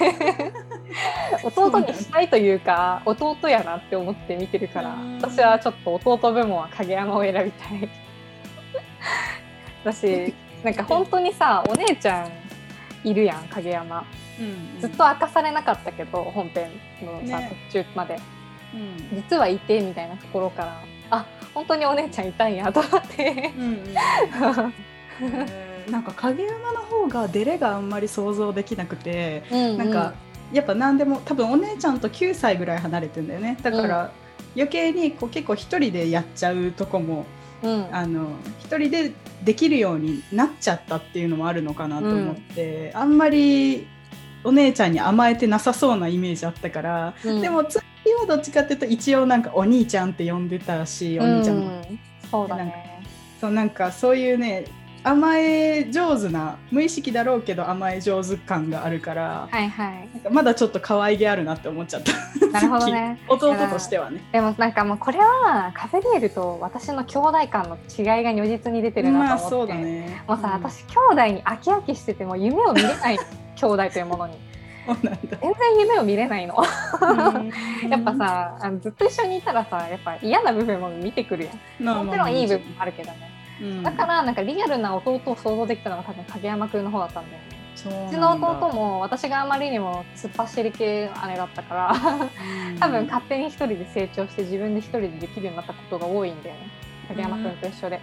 [1.43, 7.89] 弟にしたいというか弟やなって思って見てるから私はちょっと弟部門は影山を選びたい。
[9.85, 12.46] 私なんか本当にさお姉ちゃん
[13.07, 14.05] いるやん影山、
[14.39, 18.19] うんうん、ずっと明かされなかったけど本編のさ、ね、途中まで、
[18.75, 23.53] うん、実はいてみたいなところからあ本当にお姉ちゃんいたんやと思って。
[23.57, 23.95] うん、
[25.91, 30.13] なんか影山の方がデレがあんまり想像できなくて、うんうん、なんか
[30.53, 33.57] やっぱ何でも多分お姉ちゃんと9歳ぐらい離れてんだよね。
[33.63, 34.11] だから、
[34.55, 37.25] 余計にこう結構一人でやっちゃうとこも、
[37.63, 39.13] うん、あの一人で
[39.45, 43.87] できるようになっちゃったっていうのもあるのかなと思って、うん、あんまり
[44.45, 47.83] お姉ちゃんに甘えてなさそうなイメージあったから、うん、でも次
[48.15, 51.83] はどっちかっていうと一応なんかお兄ちゃんって呼んでたしお兄ちゃんも、
[52.31, 53.03] そうだね。
[53.41, 54.65] そうなんかそういうね
[55.07, 62.47] 甘え上手な無意識だろうけど甘え上手感があるから、はいはい、なんかまだちょっと可愛げあるなって思っちゃった。
[62.49, 63.21] なるほどね。
[63.31, 64.21] 弟としてはね。
[64.33, 73.19] でもなんかもうこれはカフェリエルと私の兄弟間の違いが如実に出てるなと思って、まあね、もうさ、うん、私兄弟に飽き飽きしてても夢を見れない。
[73.55, 74.35] 兄弟というものに。
[74.89, 75.03] 全
[75.41, 76.57] 然夢を見れないの。
[77.89, 82.07] やっぱさあのずっと一緒にいたらさやっぱ嫌な部分も見てくるやん。
[82.07, 83.36] もちろんいい部分もあるけどね
[83.83, 87.57] だからなんかリアルな弟を想像できたのが多分影山君の方だったんだよね。
[87.77, 91.95] うちの弟も私があまりにも突っ走り系姉だったから
[92.81, 96.71] 多分勝手に一人で成長して自分で一人でできるようになったことが多いんだよね。
[97.09, 98.01] 影山君と一緒で。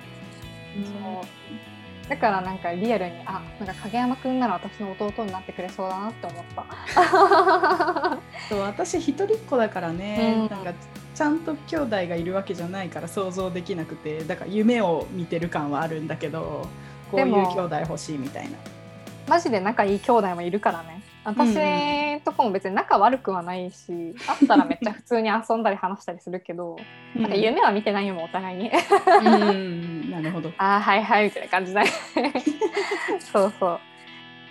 [0.76, 2.10] そう。
[2.10, 8.20] だからなんかリアルにあなんか影山君なら私の弟になってくれそうだなって思った。
[8.50, 10.74] そう私一人っ子だからね、うん、なんか
[11.13, 16.67] ちゃんと兄弟がいるわけじゃないから想像できなくてだから夢を見てる感はあるんだけど
[17.12, 18.58] こういう兄弟欲しいみたいな。
[19.28, 21.02] マジで仲いい兄弟もいるからね。
[21.23, 26.76] 私とかも別に仲悪くはないし、あったらめっちゃ普通に遊んだり話したりするけど、
[27.15, 28.69] うん、なんか夢は見てないよもお互いに。
[28.69, 30.52] うんなるほど。
[30.60, 31.84] ああはいはいみたいな感じだ
[33.32, 33.80] そうそう。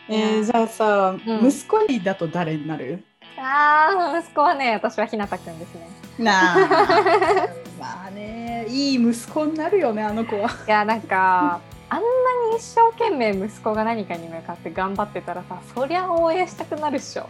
[0.08, 3.04] えー、じゃあさ、うん、息子にだと誰になる？
[3.36, 7.48] ああ息子はね私は日向くんですねなあ
[7.80, 10.50] まあねいい息子になるよねあの子は。
[10.66, 12.04] いやなんかあんな
[12.50, 17.28] に一生懸命息子が何かに向かって頑張ってたらさそりゃ応援したくなるっしょ。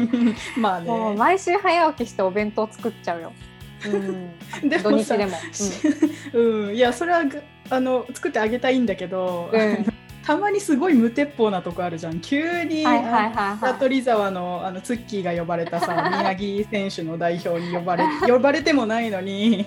[0.58, 0.86] まあね。
[0.86, 3.32] もう毎週早起きしてお弁当作っちゃうよ。
[3.86, 5.36] うん、で土日でも。
[6.32, 7.22] うん、うん、いやそれは
[7.70, 9.86] あの作ってあげたいんだけど、うん、
[10.28, 12.20] たまにすごい無鉄砲なとこあるじゃん。
[12.20, 19.64] 急に名取沢のあのツッキーが呼ばれたさ 宮城選手の代表に呼ばれ 呼ばれてもないのに、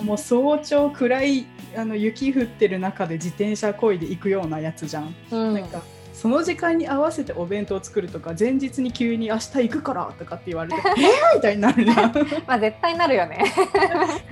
[0.00, 1.46] うん、もう早朝暗い
[1.76, 5.14] あの雪降ってる中で自転車こいで行くようなやつじゃん。
[5.30, 5.80] うん、なんか
[6.12, 12.12] その時間に合わせてお弁当を作るとか前日に急に明日行くからとかって言われて えー、みたいになるじゃん。
[12.48, 13.44] まあ絶対なるよね。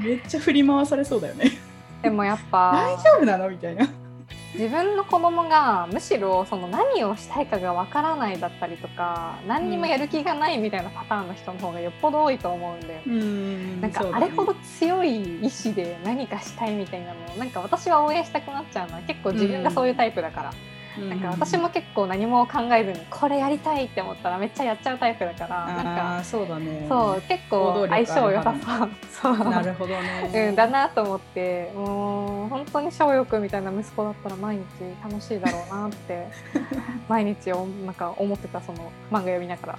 [0.01, 1.53] めっちゃ振り回されそうだよね。
[2.03, 3.49] でもやっぱ大丈夫なの？
[3.49, 3.89] みたいな
[4.55, 20.70] 自分の子供がむしろその何をしたいかがわからないだったりとか何にもやる気がないみたいなパターンの人の方がよっぽど多いと思うんで、うん、なんかあれほど強い意志で何かしたいみたいなのをなんか私は応援したくなっちゃうのは結構自分がそういうタイプだから。
[21.01, 26.87] うんなんか私も結構何も考えずにこれやりたいって思ったらめっちゃやっちゃうタイプだからなんかそうだね。
[26.89, 29.37] そう結構相性良さそう。
[29.37, 34.63] そうなるほどね、うん、だなと思ってもう本当に小欲みたいな息子だったら毎日
[35.03, 36.27] 楽しいだろうなって
[37.09, 39.79] 毎日おなんか思ってたその漫画読みなが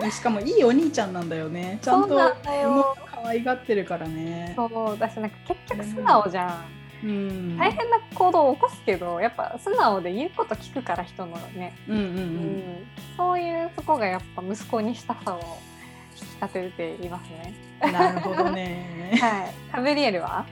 [0.00, 1.78] うん、しかもいいお兄ちゃんなんだよね。
[1.82, 4.54] ちゃんと可愛がってるからね。
[4.56, 12.08] そうだしなんか結局素直じゃんうん、大変な行動を起こすけどやっぱ素直で言うこと聞くから人のね、うんうんうん。
[12.08, 12.86] うん、
[13.16, 15.58] そういうとこがやっぱ息子にしたさを
[16.20, 17.54] 引きかせていますね。
[17.80, 19.16] なるほどね。
[19.20, 19.54] はい。
[19.72, 20.46] カブリエルは？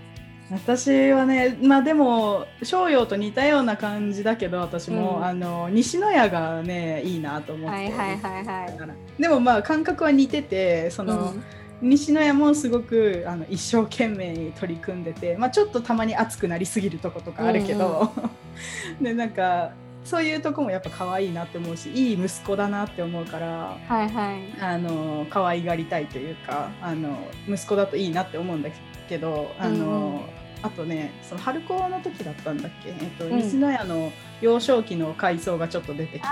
[0.52, 11.44] 私はねまあでも商用と似たような感じだけど私も、うん、あの西野屋がねいいなと思って、はいはいはいはい、でもまあ感覚は似ててその、うん、
[11.82, 18.22] 西野屋もすごくあの一生懸命に取り組んでて、まあ、ちょっとたまに熱くなりすぎるとことかあるけど、うん
[18.98, 19.72] うん、 でなんか
[20.04, 27.16] そういうとこもやっぱ可愛いなって思うしいい息子だなって思うから、はいはい、あの可愛がりたいというかあの
[27.48, 28.70] 息子だといいなって思うんだ
[29.08, 36.28] けどあの、うんあとねその春高の時だったんだっけ、えっと、西野屋の幼少期の回想がちょっと出てきて。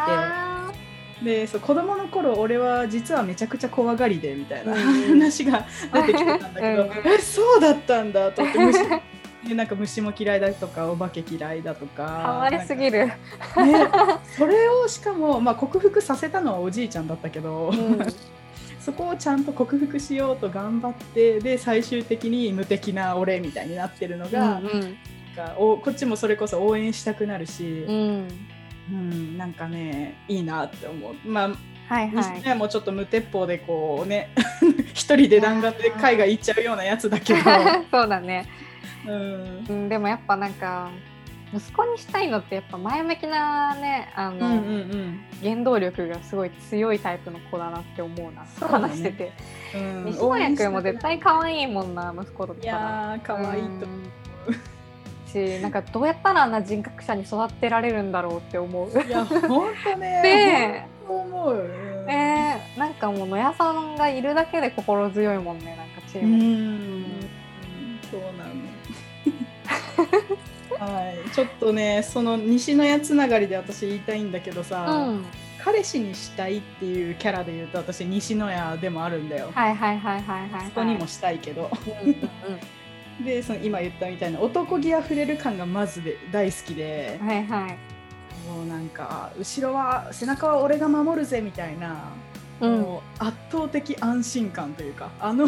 [1.22, 8.78] でそう子供の頃俺は実はめちゃくちゃ怖がりでみたいな話が 出てきてたんだけど、えそうだったんだと思って虫。
[9.48, 13.16] でなんか虫も嫌いだとかお化け嫌いだとかかわいすぎる、ね、
[14.36, 17.98] それをしかも、まあ、克服させたのはおじいちゃんだったけど、うん。
[18.80, 24.96] そこをちゃんと克服しようと頑張ってで最終的に無敵な俺みたいになってるのが、うんうん、
[25.58, 28.28] おこっちもそれこそ応援したくなるし、うん、
[28.90, 31.14] うん、なんかねいいなって思う。
[31.24, 31.50] まあ
[31.88, 34.28] はいはい、もうちょっと無鉄砲でこうね
[34.92, 37.40] 一人で弾丸で海外行っちゃうようなやつだけど。
[37.90, 38.46] そうだね、
[39.06, 40.90] うん、でもやっぱなんか
[41.54, 48.44] 息子にしたいのってやっぱ前向きなねあの、うんうんうん、原動力がすごい強いタイプの子だなって思うな。
[48.60, 49.32] と話してて、
[49.74, 52.72] うん、西野君も絶対可愛いもんな息子だったら。
[52.72, 54.00] いや可愛いと思う
[55.58, 58.90] しなんかどうやったらあんな人格者に育てられるんだろうって思う。
[58.90, 59.40] いや本
[59.84, 60.22] 当ね。
[60.22, 61.70] で思う、
[62.08, 66.36] えー、なんかもう野谷さんがいるだけで心強いもんねなんかチーム。
[66.36, 67.04] うん。
[68.10, 68.58] そうなの。
[70.78, 75.24] はい、ちょっとねその西のやつながりで私言いたいんだけどさ、うん、
[75.58, 79.50] 彼氏にしたいっていうキャラで言うと私西野屋でもあるんだよ。
[79.54, 81.70] はいはいはいはいはい、そこにもしたいけど。
[83.24, 87.78] でその今言ったみたいな男気あふれる感がまずで大好きで、はいはい、
[88.48, 92.12] もうなんか後ろは背中は俺が守るぜみたいな
[92.60, 95.44] もう圧倒的安心感というかあの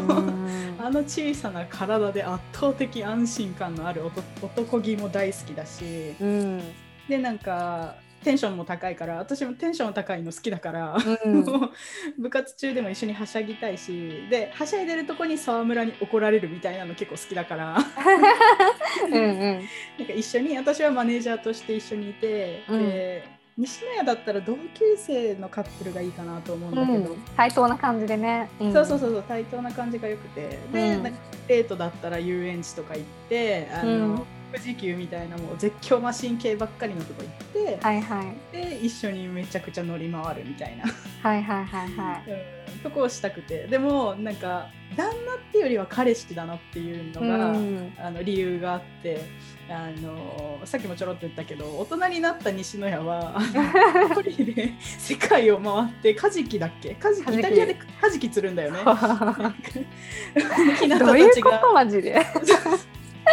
[0.79, 4.03] あの小さな体で圧倒的安心感のある
[4.43, 6.63] 男気も大好きだし、うん、
[7.09, 11.45] でなんかテンションも高いから私もテンション高いの好きだから、うん、
[12.19, 17.79] 部活中でも一緒にはしゃぎたいしではしゃいでるとこに沢村に怒られるみたいなの結構好きだから。
[19.11, 23.25] うん、なんか一緒に私はマネージャーとして一緒にいて、うん、で
[23.57, 30.59] 西野屋だったら同級生のカップルがいいかなと思うんだけど、うん、対等な感じでね、うん、そうそうそう対等な感じがよくて。
[30.73, 37.31] で、うん、デートだったら遊園地とか行ってあの、富士急みたいなもう絶叫マシン系ばっかりのとこ行っ
[37.77, 40.85] て、はいはい、で一緒にめちゃくちゃ乗り回るみたいな。
[41.23, 42.31] はいはいはいはい、
[42.73, 43.67] うん、とこをしたくて。
[43.67, 49.21] でもなんか旦那っていうよりは彼氏だなっていうのが、うん、あの理由があって
[49.69, 53.37] あのさっきもちょろっと言ったけど大人になった西野屋は
[54.25, 56.95] 一人で世界を回ってカジキだっけ？
[56.97, 58.81] カジキイタリアでカジキ釣るんだよね。
[60.99, 62.21] どういうことマジで？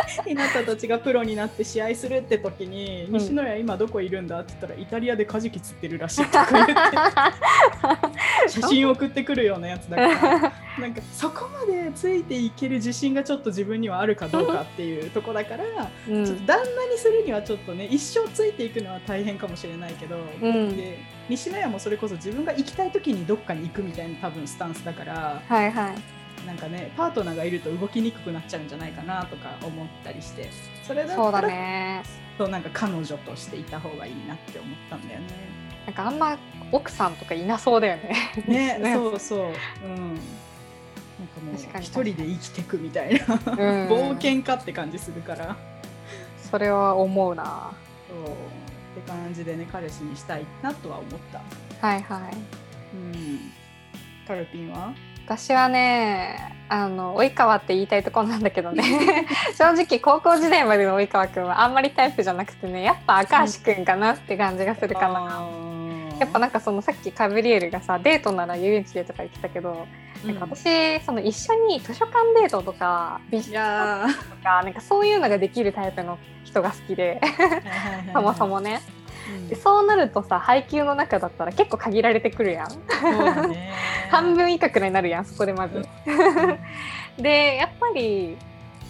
[0.26, 6.74] ひなたたちがプロになって試合するって時に、うん、西野谷今どこいるんだって言ったらイタリアでカジキ釣ってるらしいとか言って。
[8.50, 10.54] 写真送ってくるようなやつだから。
[10.80, 15.64] なんかそこまでついていける自信がちょっと自分にはあるかどうかっていうとこだから、
[16.08, 25.42] うん、ちょっと旦那にするにはちょっとね一生ついていくのは大変かもしれないけど、うん、で西野谷もそれこそ自分が行きたい時にどっかに行くみたいな多分スタンスだから。
[25.48, 30.50] はいはいなんかねパートナーがいると動きにくくなっちゃうんじゃないかなとか思ったりして
[30.84, 32.04] それだったらね。
[32.38, 35.28] そうなんか彼女としていた方がいいなって思ったんだよね。
[35.88, 36.38] なんかあんま
[36.72, 38.14] 奥さんとかいなそうだよね。
[38.46, 39.40] ね そうそう。
[39.84, 40.16] うん。
[41.18, 45.56] なんかもう一人で生きてくみたいな、冒険家って感じするから。
[46.52, 47.72] それは思うな。
[48.08, 48.20] そう。
[49.00, 51.88] って感じでね彼氏にしたいなとは思った。
[51.88, 52.38] はいはい。
[52.96, 53.52] うん。
[54.28, 54.94] カルピンは？
[55.28, 59.28] 私はねあの及川って言いたいところなんだけどね。
[59.58, 65.46] 正直高校時代までの及川君はあんまりタイプじゃなくてねやっぱ赤橋君かなって感じがするかな。
[66.18, 69.86] やっぱなんかそのさっきカブリエルがさデートなら遊園地でとか言ってたけど、
[70.26, 77.20] なんか私その一緒に図書館デートとか美術館とかなんかそういうのができるタイプの人が好きで。
[78.14, 78.82] そもそもね。
[79.50, 82.68] でそうなるとさ配給の中だったら結構限られてくるやん。
[84.12, 85.86] 半分以下くらいになるやんそこでまず。
[87.18, 88.38] でやっぱり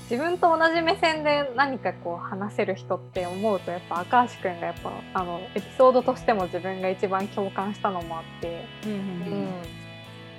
[0.10, 8.98] 自分と同じ目線で何かこう話せる人って思うとやっぱ赤橋君がやっぱあのエピソードとしても自分が一番共感したのもあって、うん、うん。
[9.00, 9.02] う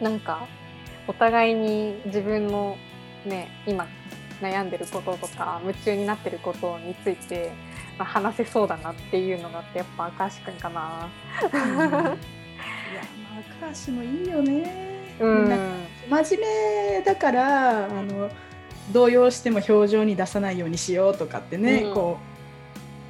[0.01, 0.47] ん、なんか
[1.07, 2.77] お互いに自分の
[3.25, 3.87] ね今
[4.41, 7.53] 悩んでることとか夢中になってることについて、
[7.99, 11.09] まあ、話せそうだなっていうのがあってやっぱ赤橋くんかな。
[11.43, 14.99] うん、いやまあ赤橋もいいよね。
[15.21, 15.49] うん、
[16.09, 18.31] 真面目だからあの
[18.93, 22.19] 動揺しても表情に出さないようにしようとかってね、うん、こ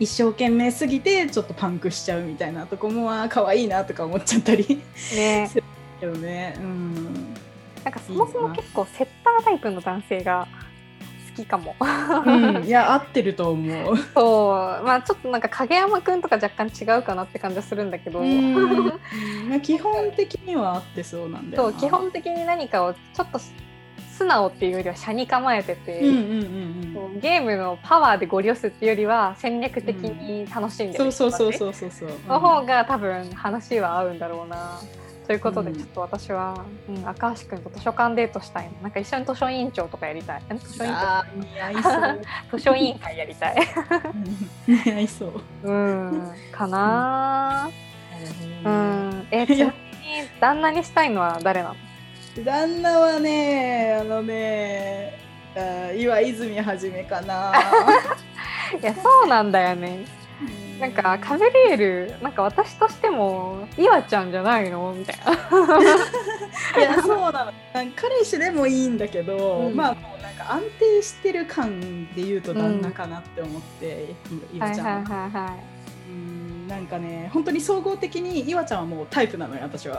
[0.01, 4.80] う一生懸命すぎてちょっとパンクしちゃうみたいなとこも可愛いなとか思っちゃったり、
[5.14, 5.64] ね、 する
[6.01, 6.55] けどね。
[6.59, 7.34] うん、
[7.84, 10.49] なんかそもそも結構セッタータイプの男性が
[11.43, 11.74] きかも。
[12.26, 13.97] うん、いや合ってると思う。
[14.14, 14.84] そう。
[14.84, 18.22] まあちょっとなんか影山くんとか若干違うかなって感じはするんだけど。
[19.62, 34.80] 基本的には合ってそうなんだよそう基本的に何かをちょっと素直っていうよりは車に構えてて、ゲームのパワーでご利用するっていうよりは戦略的に楽しんでる、うん、そうそうそうそうそうの方が多分話は合うんだろうな。
[35.29, 40.43] ということで、ちょっと私は、うん、赤橋君と図書館デートしたいなんか一緒に図書委員長とかやりたい。
[40.59, 40.95] 図書委員
[41.83, 42.22] 長
[42.57, 43.57] 図書委員会やりたい。
[44.66, 45.43] 似合いそう。
[45.64, 47.68] うん、かな、
[48.64, 49.29] うん。
[49.31, 49.74] え、 ちなみに
[50.41, 51.76] 旦那にしたいのは誰なの？
[52.43, 55.20] 旦那はね、あのね、
[55.55, 57.53] あ岩泉はじめかな。
[58.81, 60.07] いや、そうなんだよね。
[60.81, 64.95] なんかカベリエルなんか私としても岩ちゃんじゃないの？
[64.97, 65.33] みたいな。
[66.81, 67.53] いやそうなの。
[67.97, 74.93] 彼氏でもいいんだけど、うん、まあもうなんか安定してる感で言うと旦那かなって思って、うん、岩ちゃんは。
[74.93, 75.59] はいはいはい
[76.68, 79.99] なんかね本当に総合的に岩ちゃんはもうタイプなのよ私は。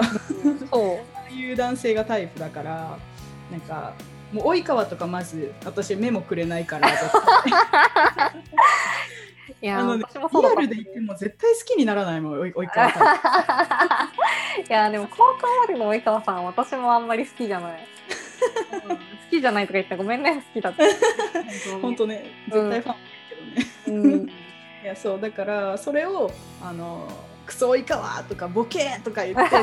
[0.72, 1.00] そ
[1.30, 1.34] う。
[1.34, 2.98] いう男性がタイプだから
[3.52, 3.94] なんか
[4.32, 6.90] もう及川とかまず私目もくれないから
[9.62, 14.64] いや、ね、リアルで言っても絶対好きにならないもん及川さん。
[14.64, 17.88] いやでも高校までの及川さん私もあんまり好きじゃない。
[18.89, 18.97] うん、好
[19.30, 20.84] きじゃないとか言ってごめんね好きだった。
[21.82, 22.99] 本当ね絶対ファンだ
[23.30, 24.10] けどね。
[24.14, 24.30] うん、
[24.84, 26.32] いやそうだからそれを
[26.64, 27.07] あの
[27.45, 29.55] クソ及川とかボケとか言って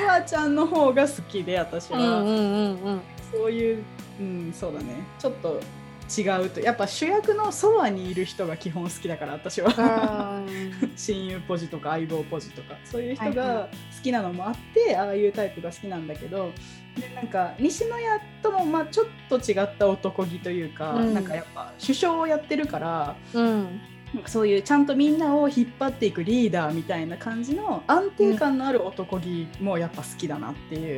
[0.00, 3.00] 岩ちゃんの方が好きで私は、うんうんうんうん、
[3.32, 3.84] そういう
[4.20, 4.86] うんそうだね
[5.18, 5.60] ちょっと
[6.08, 6.60] 違うと。
[6.60, 10.42] やっぱ主役のそばにいる人が基本好きだから私は。
[10.96, 12.76] 親友ポジとか相棒ポジとか。
[12.84, 16.52] そういう人が好きなのもあって、はいはい、ああいうタイプが好きなんだけど。
[17.00, 23.80] でなんか西野屋ともまあちょっと違った男気というか、うん、なんかやっぱ首相をやってるから、うん、
[24.14, 30.96] なんかそういうちゃんとみんなを引っ張っていくリーダーみたいな感じの安定感のある男気もやっぱ好きだなってい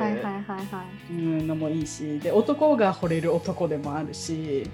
[1.39, 4.69] うのもいいしで男が惚れる男でもあるし、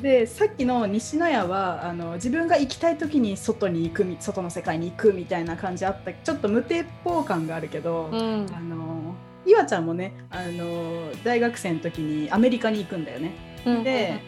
[0.00, 9.14] でさっきの西野屋はあの自分が行きたい時に外に行く外の世界に行くみたいな感じあったちょっと無鉄砲感があるけど、うん、あの
[9.46, 13.32] 岩ちゃんもねあの大学生の時にアメリカに行くんだよね。
[13.64, 14.20] で、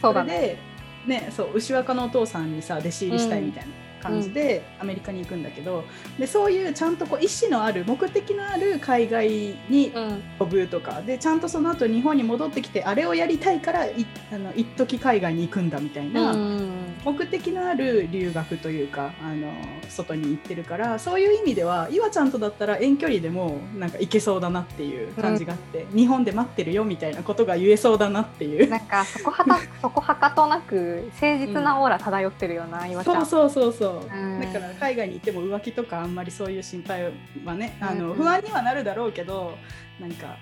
[0.00, 0.58] それで
[1.06, 3.70] ね、そう牛若のお父さんにさ弟子入りしたいみたいな。
[4.02, 9.28] 感じでアメリカに行くんだけど、うん、でそういうちゃんとこう意思のある目的のある海外
[9.68, 9.92] に
[10.38, 19.52] 飛ぶとか、うん、でちゃんとその後日本に戻ってきてあれをやりたいからいあの一時海外に行くんだみたいな、うん、目的のある留学というかあの
[19.88, 28.68] 外に行ってるからそういう意味では岩ちゃんとだったら遠距離でもなんか行けそうだなっていう感じがあって、日本で待ってるよみたいなことが言えそうだなっていう。
[28.68, 33.26] なんかそこはた そこはかとなく誠実なオーラ漂ってるような、岩ちゃん。
[33.26, 33.91] そうそうそうそう。
[34.00, 37.12] だから海外に行っても浮気とかあんまりそういう心配
[37.44, 39.56] はねあの不安にはなるだろうけど
[40.00, 40.36] なんか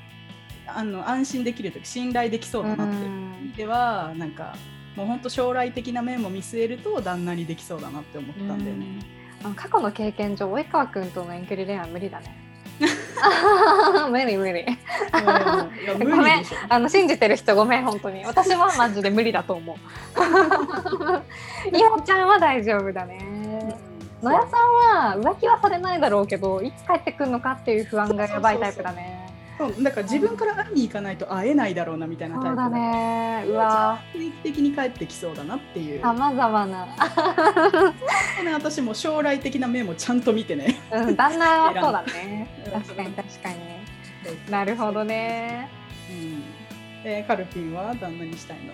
[0.67, 2.95] あの安心できる時信頼できそうだなって。
[2.95, 4.55] いう意味ではなんか
[4.97, 8.87] もう本当将来的な面も見据えると旦那にできそうだなって思ったんだよね。
[9.57, 12.50] 過去の経験上及川君との遠距離恋愛無理だね。
[14.11, 14.67] 無理無理。
[15.99, 19.77] ごめんあの信じてる人ごめん本当に私はマジで無理だと思う。
[21.77, 23.19] いほちゃんは大丈夫だね。
[24.23, 29.20] 野谷さんは浮気はされないだろうけどいつ帰ってくるのかっていう不安がやばいタイプだね。
[29.61, 34.01] そうだから自分から会いに行かないと会えないだろうなみたいなタイプだねうわ。
[34.15, 36.01] 定期的に帰ってきそうだなっていう。
[36.01, 36.93] さまざまなね
[38.55, 40.81] 私も将来的な面もちゃんと見てね。
[40.91, 42.49] うん旦那はそうだね。
[42.73, 43.57] 確かに確かに。
[44.51, 45.69] なるほどね。
[46.11, 46.43] うん。
[47.05, 48.73] えー、カルピンは旦那にしたいの？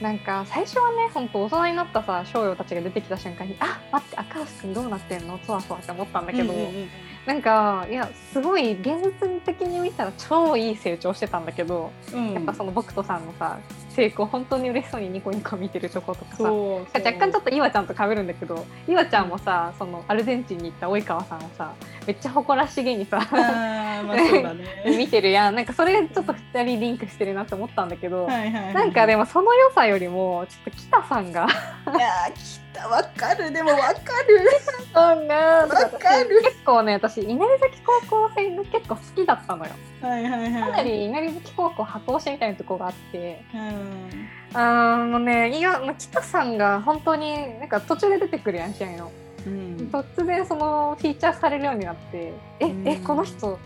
[0.00, 5.38] なんか最初はね本当大人になったさ少女たちが出てきた瞬間にあ待って赤星君どうなってんの？
[5.44, 6.88] そわそわって思ったんだけど、うんうんうん、
[7.26, 13.58] なんかいやすごい現実的に見たら超いい成長してたんだけど、うん、やっぱその僕とさんのさ
[13.98, 14.26] 成功。
[14.26, 16.44] 本当に嬉しそうにニコニコ見てるとことかさ。
[16.44, 21.74] 若干ちょっと岩ちゃんと被るんだけど岩ちゃんもさそのアルゼンチンに行った及川さんをさ
[22.06, 24.84] めっちゃ誇らしげにさあまあね。
[24.96, 25.54] 見てるやん。
[25.56, 31.48] なんかそれちょっと2人リンクしてるなって思ったんだけど、はいはいはい、なんかでもその良さよりもちょっと北さんが
[31.96, 33.52] いや北わかる。
[33.52, 34.48] でもわかる。
[34.92, 36.42] さんがわかる。
[36.42, 39.72] 結構ね私稲荷崎高校生が結構好きだったのよ。
[40.00, 40.62] はいはいはい。
[40.62, 44.28] かなり稲荷崎高校箱推しみたいなとこがあって、うん。
[44.54, 49.12] あのねいや北さんが本当になんか途中で出てくるやん試合の。
[49.46, 49.90] うん。
[49.92, 52.88] 突然そのフィーチャーされるようになってえ、うん。
[52.88, 53.58] えこの人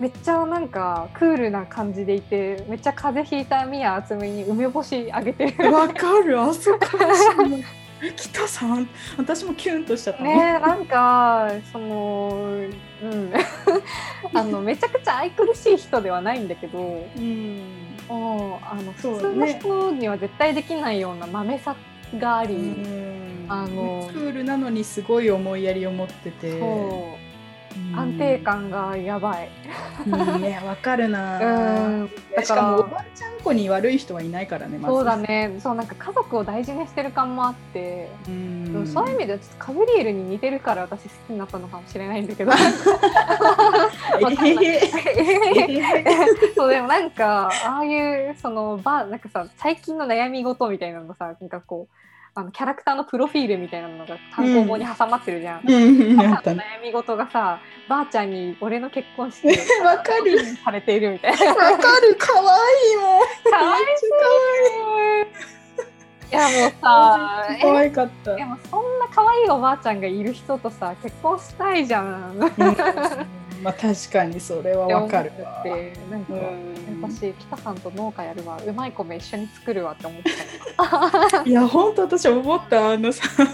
[0.00, 5.72] めっちゃなんかクールな感じでいてめっちゃ風邪ひいた宮敦美に梅干しあげてる。
[5.72, 6.40] わかる。
[6.40, 7.64] あそこえ
[8.16, 8.88] 北さん？
[9.16, 12.50] 私もキュンとしちゃったねなんかその
[13.02, 13.32] うん。
[14.34, 17.60] あのめちゃくちゃ愛くるしい人ではないんだけどうん。
[18.08, 21.76] もうあのそう普通の人には絶対できないような豆さ
[22.18, 23.46] があり、うん。
[23.48, 26.58] あのクールなのにすごい思いやりを持ってて。
[26.58, 27.22] そう。
[27.22, 27.27] うん
[27.96, 29.48] 安定感がやばい。
[30.06, 31.38] うんねわかるうな、
[32.04, 32.10] ん。
[32.36, 32.62] だしから。
[32.62, 34.94] かもおばあちゃん子に悪い人はいないからねまず。
[34.94, 35.56] そうだね。
[35.60, 38.86] そうなんか家族を大事にしてる感もあって、うん。
[38.86, 42.52] そういう意味ではちょっとカブリエルに似てるから私好きになったのかもしれないんだけど。
[46.54, 51.94] そうでもなんかああいうそのばなんかさ最近の悩み事みたいなのがさなんかこう
[52.38, 55.62] あのキャラクターのプロフィールみたいなのが単行本に挟まってるじゃん。
[55.68, 56.16] うん。
[56.16, 60.38] ばあなったねちゃんの悩み事がさばあちゃんに俺の結婚式でわかる。
[60.64, 61.46] されているみたいな。
[61.46, 62.16] わかる。
[62.16, 62.44] 可愛
[62.92, 63.50] いもん。
[63.50, 64.04] かわいす
[65.20, 65.48] ぎる
[66.30, 68.36] いやもうさ 可愛かった。
[68.36, 72.38] でもそんな可愛いおばあちゃんがいる人とさ結婚したいじゃん。
[72.38, 72.48] うん
[73.62, 75.60] まあ確かにそれはわかるわ。
[75.60, 76.78] ってなんか、うん。
[77.00, 80.30] 私北さんと農家やるわうまい米一緒に作るわって思って
[80.76, 83.22] た いや本当私思ったあのさ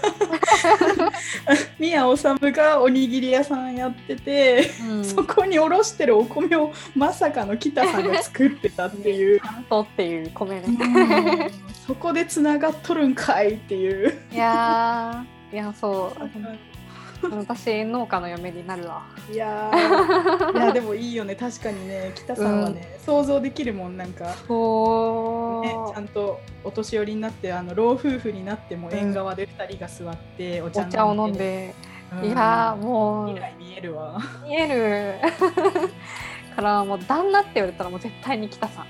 [1.79, 5.05] 宮治がおにぎり屋さんやってて、うん。
[5.05, 10.63] そこにおろしてるお米をまさかの北さんが作ってたっていう、っていう米ね。
[10.67, 11.51] うん。
[11.87, 14.17] そこでつながっとるんかいっていう。
[14.31, 16.74] いやーいやそう
[17.21, 19.03] 私農家の嫁になるわ。
[19.31, 20.53] いやー。
[20.57, 21.35] いやでもいいよね。
[21.35, 22.11] 確かにね。
[22.15, 31.73] 北さんはね、想像できるもんなんか、そね、ちゃんとお年寄りになってあの老夫婦になっても縁側で2人が座っておお茶茶を飲ん、で、
[32.21, 32.25] うん。
[32.25, 33.27] いやーもう。
[33.27, 34.19] 未来見えるわ。
[34.43, 35.15] 見える。
[36.55, 38.85] からもう旦那って言われたらもう絶対に北さん。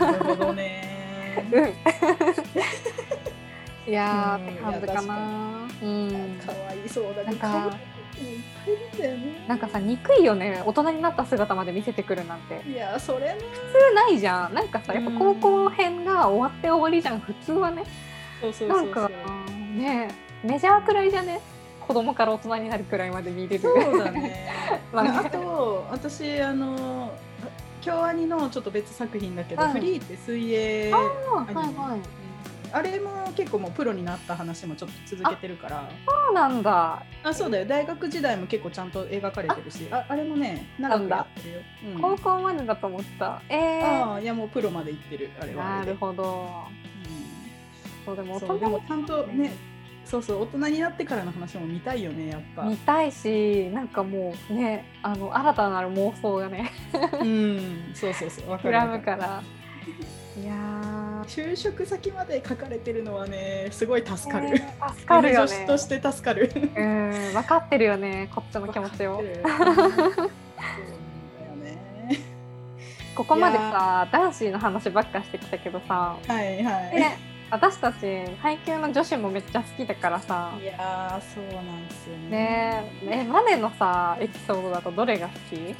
[0.00, 0.88] なるほどね。
[1.52, 1.72] うん
[3.86, 5.16] いやーうんって感じかな。
[5.82, 6.40] うん。
[6.44, 7.24] 可愛いそうだね。
[7.24, 7.76] なんか。
[9.48, 13.36] なんかさ憎いよね大人になった姿まで見せてくるなんていやそれね。
[13.40, 17.84] 普通ないじゃんなんかさやっぱ高校編が終わって終わりじゃん普通はね
[18.40, 19.10] そうそうそうそうなんか。
[19.76, 20.08] ね
[20.44, 21.40] メジャーくらいじゃね？
[21.80, 24.52] 子供から大人になるくらいまで見れるそうだね。
[24.92, 27.10] まあねあと私あの
[27.80, 30.96] 京アニのちょっと別作品だけど、はいフリーって水泳あ
[31.48, 32.00] アニはいはい
[32.72, 35.88] あれも結構もうプロになった話もちょっと続けてるから。
[36.06, 37.02] そうなんだ。
[37.22, 37.66] あそうだよ。
[37.66, 39.86] 大学時代も結構ちゃんと描かれてるし。
[39.90, 40.04] あ。
[40.08, 41.60] あれもね長くやってるよ、
[41.94, 42.00] うん。
[42.00, 43.42] 高校までだと思った。
[43.48, 43.84] えー。
[43.84, 45.30] ああいやもうプロまで行ってる。
[45.40, 45.64] あれは。
[45.80, 46.64] なるほど。
[48.04, 49.52] そうでもうん、大人そうでもちゃんとね
[50.04, 52.64] そうそう大人になってからの話も見たいよねやっぱ。
[52.64, 56.72] 見たいしなんかもうねあの新たなる妄想がね。
[57.20, 57.92] うん。
[57.94, 59.42] そうそうそう膨らむから
[60.40, 60.54] いや
[61.26, 66.50] 就職先まで書かれてるのはねすごいー助かる、ね助かるよ女子ねとして助かる。
[66.54, 69.22] うん分かってるよねこっちの気持ちを。
[73.14, 76.16] ここまでさ男子の話ばっかしてきたけどさ。
[76.26, 77.18] はいはい、ね
[77.50, 80.54] 私たち配給の女子もめっちゃ好きだからさ。
[80.58, 82.30] いやーそうなんですよね。
[82.30, 85.76] ねええマネのさエピソードだとどれが好き？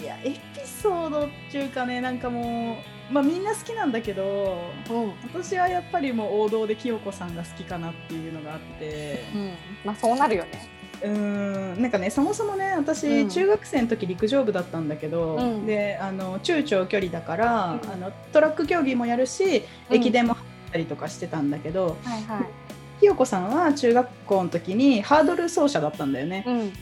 [0.00, 2.78] いやエピソードっていうかねなんかも
[3.10, 4.58] うまあみんな好きなんだけど
[4.90, 9.24] うん、私はやっぱりもう王道で清子さんが好きかなっていうのがあって。
[9.34, 9.52] うん、
[9.84, 10.68] まあそうなるよね。
[11.02, 11.10] うー
[11.78, 11.82] ん。
[11.82, 13.28] なんかねそもそもね私、うん。
[13.28, 15.66] 中学生の時陸上部だったんだけど、うん。
[15.66, 17.90] であの中長距離だから、うん。
[17.90, 19.96] あのトラック競技もやるしうん。
[19.96, 22.46] 駅伝も走ったりとかしてたんだけど、はいはい。
[23.00, 26.72] 清子さんは中学校の時にハードル走者だったんだよね、うん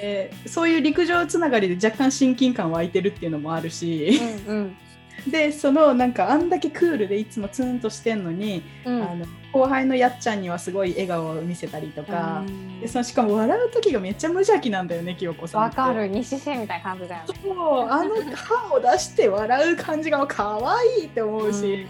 [0.00, 4.76] でそういう陸上つながりで若干親近感湧いてるっていうのもあるし、うん
[5.26, 9.02] でそのなんかあんだけクールでいつもツンとしてんのに、うん。
[9.02, 12.80] あの後輩のやっちゃんにはすごい笑顔を見せたりとか、うん。
[12.80, 16.08] でそのしかも笑う時がめっちゃ無邪気なんだよね清子さんわかる。
[16.08, 17.34] 西シみたいな感じだよね。
[17.42, 21.86] そうあの歯を出して笑う感じが可愛いって思うし、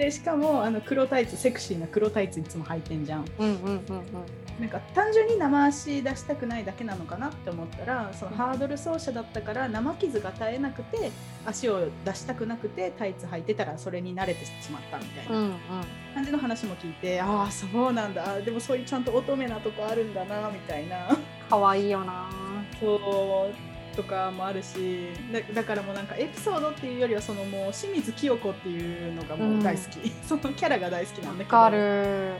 [0.00, 3.24] でしかもあの黒タイツセクシーな黒タイツいつも履いてんじゃん。
[3.38, 4.04] うんうんうんうん。
[4.58, 11.10] なんか単純に生足出したくないだけなのかなって思ったらそのハードル走者だったから生傷が絶えなくて
[11.46, 15.56] 足を出したくなくてタイツ履いてたらそれに慣れてしまったみたいな。
[16.14, 18.40] 感じの話も聞いて、ああそうなんだ。
[18.40, 21.16] でもそういうちゃんと乙女なとこあるんだなみたいな。
[21.48, 22.28] かわいいよな。
[22.80, 23.69] そう
[24.00, 25.08] とかもあるし
[25.54, 31.50] だからもうなんかエピソードっていうよりはそのもう清水清子っていうのがもう大好き、うん、そのキャラが大好きなんだけど。
[31.50, 32.32] かる。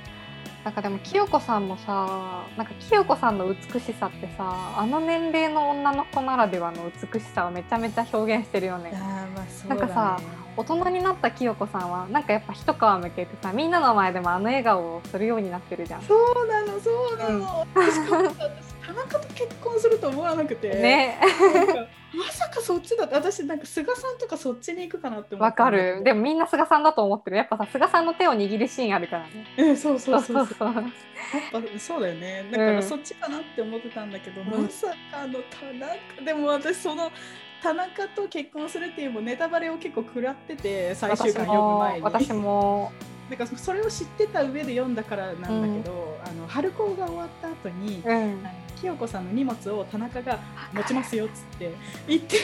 [0.64, 8.92] なんかでも清子さんもさなんか清子さんの美しさってさあの年齢の女の子ならではの美しさをめちゃめちゃ表現してるよね。
[8.94, 10.20] あまあそう、ね、なんかさ
[10.58, 16.02] 大人になった清子さんはなんかやっぱ一皮むけてさみんなの前でもあの笑顔をするようになってるじゃん。
[16.02, 20.68] そうなのそうなの、うん、田中と結婚すると思わなくて。
[20.70, 21.20] ね。
[22.12, 26.03] まさかそっちだって私なんか菅さんとかそっちに行くかなって思わかる。
[26.03, 27.36] でもみんな菅さんだと思ってる。
[27.36, 29.47] やっぱさ菅さんの手を握るシーンあるからね。
[29.57, 30.47] えそうそうそう。
[30.47, 30.82] そうやっ
[31.53, 32.49] ぱそうだよね。
[32.51, 37.12] だからそっちかなって思ってたんだけど、うん、まさかの田中でも私その
[37.62, 42.03] 田中と結婚するっていうもネタバレを結構食らってて最終回読む前に。
[42.03, 42.91] 私も。
[43.30, 48.45] なんかそれを知ってた上で読んだからなんだけど、うん、あの春高が終わった後に、うん、
[48.80, 50.38] 清子さんの荷物を田中が
[50.72, 51.70] 持ちますよっつって
[52.08, 52.36] 言って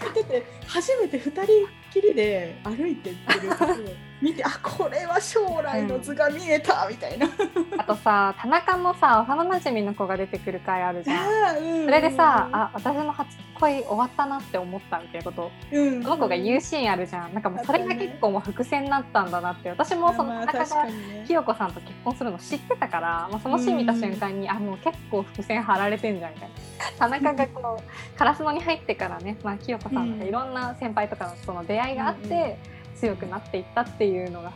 [0.00, 1.52] 言ってて初めて2人
[1.92, 3.66] きりで歩いてってるとこ
[4.20, 7.28] 見てあこれは将来の図が見えた、みたいな。
[7.76, 17.34] あとさ田中のさ幼なじみの子が出てくる回あるじゃん、うん、それでさあ私の初恋終わったなって思ったみたいなこと、うん、その子が言うシーンあるじゃん。
[17.34, 20.86] なんかもうそれが結構もう伏線になったんだなって私もその田中が
[21.26, 26.54] 清子さんと結婚するの知ってたから、まあ、そのシーン見た瞬間に、うん、あもう結構伏線張られてんじゃんみたいな。
[26.98, 27.82] 田中がこの
[28.16, 32.58] 烏野に入ってからね、まあ、清子さんとかいろんな先輩とかのその出会いがあって、
[32.96, 34.52] 強くなっていったっていうのが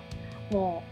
[0.50, 0.82] も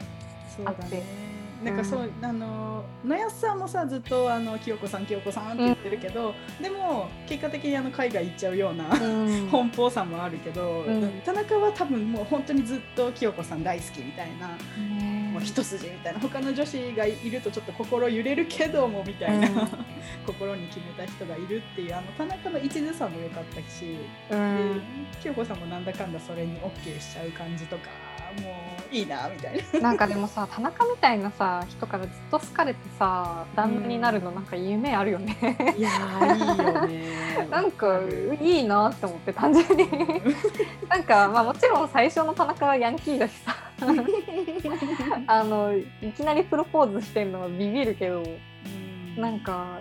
[0.58, 1.28] うあって。
[1.62, 10.84] なんかそう、うん、あの野安さんもさずっとあの清子さん清子さんって言ってるけど、うん、でも結果的にあの海外行っちゃうような、うん、奔放さもあるけど、
[11.24, 14.50] 田中は多分もう本当にずっと清子さん大好きみたいな、
[15.38, 16.20] もう一筋みたいな。
[16.20, 19.48] 他の女子がいるとちょっと心揺れるけどもみたいな、
[20.26, 24.36] 心に決めた人がいるっていうあの田中の一途さも良かったし、で
[25.20, 27.88] 清子さんもなんだかんだそれに OK しちゃう感じとか。
[28.42, 28.54] も
[28.92, 29.80] ういいなみたいな。
[29.88, 35.36] なんかでもさ田中みたいなさ人からずっと好かれてさ旦那になるのなんか夢あるよね、
[35.76, 35.90] いや
[36.34, 37.04] いいよね。
[37.50, 38.00] なんか
[38.40, 39.88] いいなって思って単純に。
[40.88, 43.56] なんかまあもちろん最初の田中はヤンキーだしさ
[45.26, 49.80] あのいきなりプロポーズしてるのはビビるけど、うん、なんか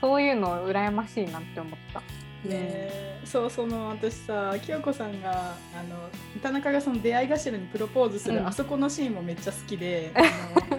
[0.00, 2.02] そういうの羨ましいなって思った。
[2.44, 6.08] ね、そうその私さ清子さんがあの
[6.40, 10.12] 田中がその出会い頭にプロポーズする、うん、あそこのシーンもめっちゃ好きで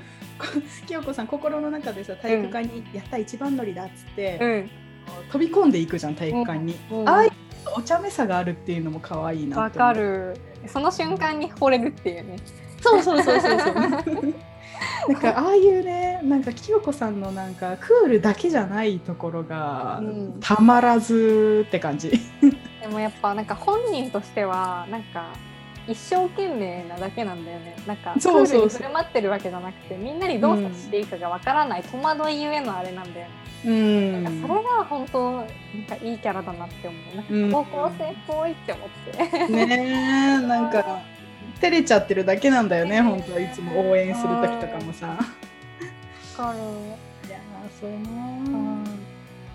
[0.87, 4.69] 清子さん心の中でさ体育館に「やった一番乗りだ」っつって、うん、
[5.31, 7.31] 飛び込んでいくじゃん体育館に、うん、ああいう
[7.75, 10.37] お茶目さがあるっていうのも可愛いなわかる
[10.67, 12.37] その瞬間に惚れるっていうね。
[12.81, 14.33] そうそうそうそうそう。
[15.09, 20.01] なんかああいうねなんか清子さんのなんかクールだけじゃないところが、
[20.39, 22.11] たまらずって感じ。
[22.81, 25.29] でもやっぱなんか本人としてはなんか
[25.87, 27.75] 一生懸命なだけなんだよね。
[27.87, 33.31] なんかクールに振る舞ってるわけじゃなくてみんなにどう接していいかがわからない、戸惑いゆえのあれなんだよね。
[33.65, 37.15] うん、なんかそれが本当なんかいいキャラだなって思う。
[37.15, 38.89] なんか高校生っぽいって思っ
[39.47, 39.47] て。
[39.47, 41.01] ねなんか
[41.59, 45.17] 照れちゃってるだけなんだよね本当はいつも応援する時とかもさ。
[46.37, 46.59] かる。
[47.27, 47.39] いや
[47.81, 47.97] そうな、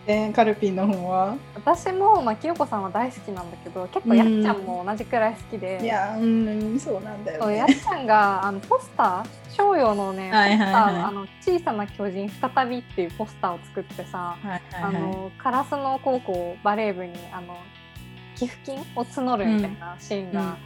[0.07, 1.37] えー、カルピンの方は？
[1.55, 9.27] 私も、まあ、清子さんは大好きなんだけど結構やっちゃんも同じくらい好きで、いやうんそうなんだよ、ね、やっちゃんがあのポスター
[9.57, 17.57] 商用のね、はいはいはい、あの小さな巨人再びっていうポスターを作ってさ、はいはいはい、あの烏野高校バレー部にあの
[18.37, 20.57] 寄付金を募るみたいなシーンが、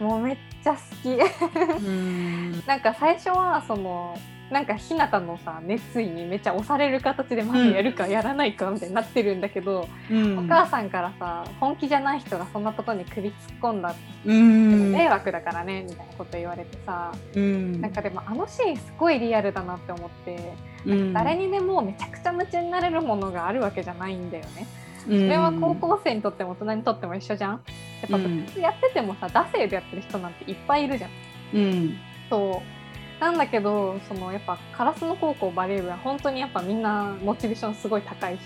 [0.00, 0.06] うん。
[0.06, 0.12] うん。
[0.12, 1.16] もうめっちゃ好き。
[2.66, 4.18] なんか最初はその
[4.52, 13.94] なんか日向のさ熱意にめっちゃ押される形でまずやるかやらないかみたいになってるんだけど、うん、お母さんからさ本気じゃない人がそんなことに首突っ込んだ、
[14.26, 24.66] うん、迷惑だからねみたいなこと言われてさ、うん、なんかでもあのシーンすごいリアルだなって思って、うん、誰にでもめちゃくちゃ夢中になれるものがあるわけじゃないんだよね。
[25.04, 27.50] それは高校生にとっても大人にとっても一緒じゃん。
[27.52, 27.58] や
[28.06, 31.10] っぱ部活やっててもさ惰性でやってる人なんていっぱいいるじゃん、
[31.54, 31.96] うん、
[32.28, 32.81] そう
[33.22, 38.40] なんだけどそのやっぱ烏野高校バレー部は本当にやっぱみんなモチベーションすごい高いし、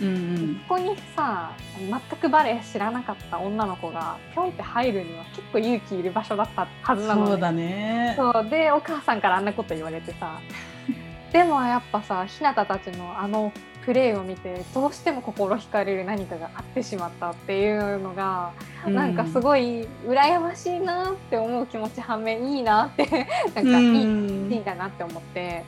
[0.00, 8.14] うんうん、ここにさ全くバレー知らなかった女の子がぴょんって入るには結構勇気いる場所だったはずなのそうだね。
[8.16, 8.48] そう。
[8.48, 10.40] でお母さんからあんなこと言われてさ。
[11.30, 13.52] でもやっぱさひなたたちのあの
[13.86, 18.52] プレーを見てどうしても心惹かれる何かがあってしまったっていうのが、
[18.84, 23.06] うん、なんかすごい羨ましいなって思う気持ち反面いいなって
[23.54, 25.64] なんかいい,、うん、いいんだなって思って、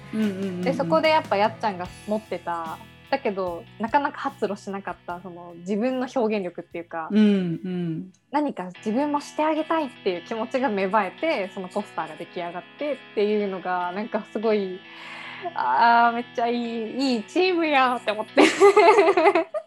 [0.62, 2.76] でそこでやっぱやっちゃんが持ってた。
[3.10, 14.80] だけどなかなか発露しなかったその自分の表現力っていうか、うんうん、何か自分もしてあげたいっていう気持ちが芽生えてそのポスターが出来上がってっていうのがなんかすごい
[15.54, 18.42] あーめっちゃいいいいチームやって思って。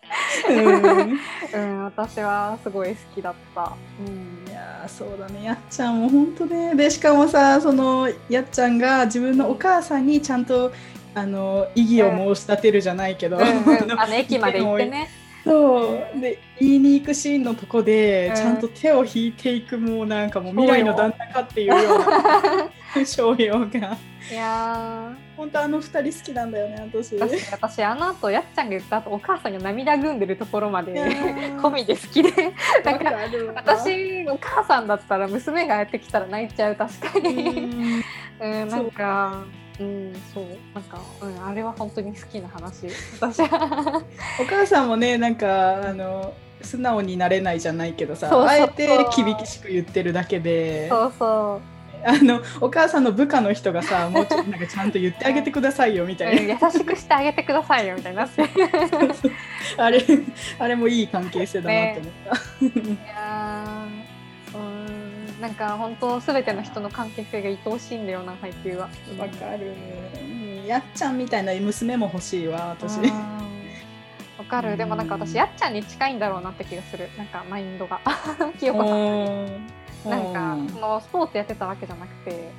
[1.54, 3.74] うん、私はすごい好きだった。
[4.06, 5.44] うん、いやそうだね。
[5.46, 6.76] やっちゃんも本当ね。
[6.76, 10.72] でしかもさそのやっちゃんが自分のお母さんにちゃんと
[11.14, 13.44] あの異議を申し立てるじゃないけど、うん。
[13.44, 13.48] う
[13.86, 15.10] ん、 あの駅まで行ってね。
[15.44, 16.20] そう。
[16.20, 23.98] で言いに行くシーンのとこで、ちゃんと手を引いていくもうなんかもう未来の旦那かっていうような 商用が。
[24.32, 25.12] いや
[25.42, 27.18] 本当あの二人好きなんだよね私。
[27.18, 32.32] 私あの後やっちゃんが言った後お母さんが涙ぐんでるところまで込みで好きで。
[32.86, 33.12] なんか
[33.56, 38.04] 私お母さんだったら娘がやってきたら泣いちゃう確かに。
[38.40, 38.70] うん。
[38.70, 39.44] なんか
[39.80, 40.46] うんそう。
[40.76, 42.86] なんか、うん、あれは本当に好きな話。
[43.20, 44.04] 私は。
[44.40, 48.88] お母さんもねなんかあの素直になれないじゃないけどさあえて
[49.18, 50.88] 厳しく言ってるだけで。
[50.88, 51.71] そうそう
[52.06, 58.28] あのお母さんの部下の人がさ もうちょっとなんかちゃんと言ってあげてくださいよみたいな、優しくしてあげてくださいよみたいな。
[59.78, 60.04] あれ
[60.60, 62.14] あれもいい関係性だなって思っ
[62.72, 63.86] た、ね、 いや
[64.54, 68.90] うんなんか本当すべての人の関係性が愛おしいんだよな配給は。
[69.18, 69.74] わかる、
[70.22, 72.98] うん、やっちゃんみたいな娘も欲しいわ私。
[74.38, 74.78] わかる。
[74.78, 77.10] でもなんか私やっちゃんに近いんだろうなって気がする。
[77.18, 78.02] なんかマインドが。
[78.60, 82.52] 清子さんなんかそのスポーツやってたわけじゃなくて、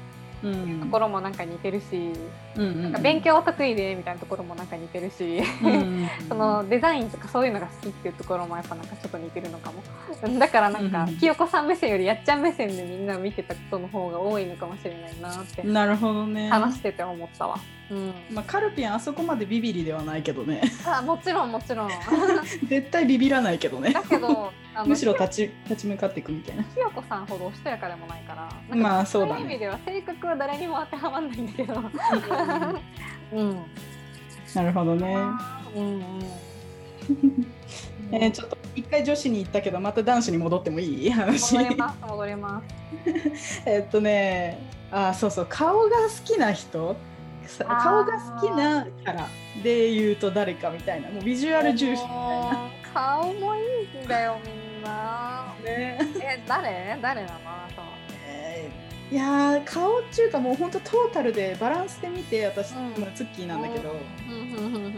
[0.43, 2.13] うん、ところもなんか似てるし、
[2.57, 9.83] うんうん、なんか勉強得意でみたいなところもなんか似てるし、うんうん、 そのデザインとかそういうのが好きっていうところもやっぱなんかちょっと似てるのかも。
[10.39, 15.63] だからなんか、ひよこさん目線よりやっちゃん目線でみんな見てたことの方が多いのかもしれないなって。
[15.63, 16.49] なるほどね。
[16.49, 17.57] 話してて思ったわ。
[17.91, 20.63] うん、まあ、カルピンあそこまでビビりではないけどね。
[20.87, 21.91] あもちろんもちろん。
[22.67, 23.93] 絶対ビビらないけどね。
[23.93, 24.51] だけど
[24.87, 26.63] むしろ立ち立ち向かっていくみたいな。
[26.75, 28.49] ひよこさんほどおしとやかでもないから。
[28.77, 31.75] まあそうだ、ね、そういう意味では性格は誰にも当てはまらないんだけど。
[33.35, 33.57] うん。
[34.55, 35.15] なるほどね。
[35.75, 36.03] うんうん。
[38.13, 41.11] えー、ちょっと一回女子に行ったけどまた男子に戻ってもいい？
[41.11, 41.55] 話。
[41.57, 42.63] 戻れます戻れま
[43.05, 43.63] す。
[43.67, 44.59] えっとね
[44.91, 45.47] あそうそう。
[45.49, 46.97] 顔が好きな人
[47.59, 49.29] 顔が好きなキャラ
[49.63, 52.71] で言うと誰かみたいなもうビジュアル重視みたいな。
[52.93, 53.59] 顔もい
[54.01, 55.55] いんだよみんな。
[55.65, 55.99] ね。
[56.21, 56.99] え誰？
[57.01, 57.39] 誰なの？
[58.27, 64.95] えー、いや顔っていうかもう本当トータルでバランスで見て私、うん、ツッキーなんだけど、うん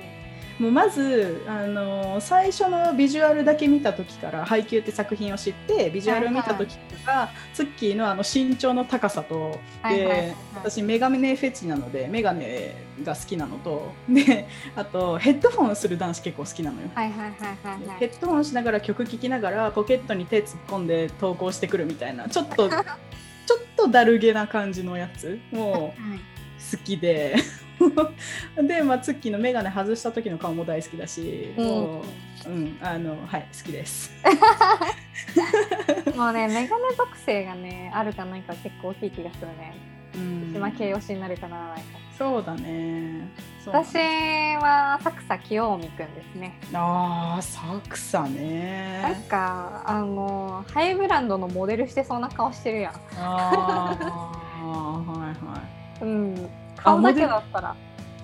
[0.59, 14.47] もうまず、あの最初のビジュアルだけ見た時から配給って作品を知ってビジュアルを見た時とか、はいはい、ツッキーのあの身長の高さと、はいはいはい、で私メガネフェチなのでメガネが好きなのとで
[14.77, 22.83] あとヘッドホンする男子結構好きなのよ、はいはいはいはいはい、ヘッドホンしながら曲聴きながらポケットに手突っ込んで投稿してくるみたいなちょっとちょっ
[23.77, 26.01] とだるげな感じのやつもう
[26.73, 27.37] 好きで。
[28.63, 32.03] で、まあ、ツッキーの眼鏡外した時の顔も大好きだし、うん、も
[32.47, 34.13] う、うん、あの、はい、好きです。
[36.17, 39.75] もうね、眼鏡属性がね、あるかないか結構大きい気がするね。
[40.15, 41.99] うん、島形容詞になるかならないか。
[42.17, 43.29] そうだね。
[43.67, 46.61] 私はサクサ清臣くんですね。
[46.73, 49.01] ああ、サクサね。
[49.03, 52.95] なんかあのハイブランドのモデルしてそうな顔してるやん。
[53.17, 53.99] あ
[54.63, 55.84] あ、はいはい。
[56.05, 56.51] うん。
[56.77, 57.75] 顔だけだったら。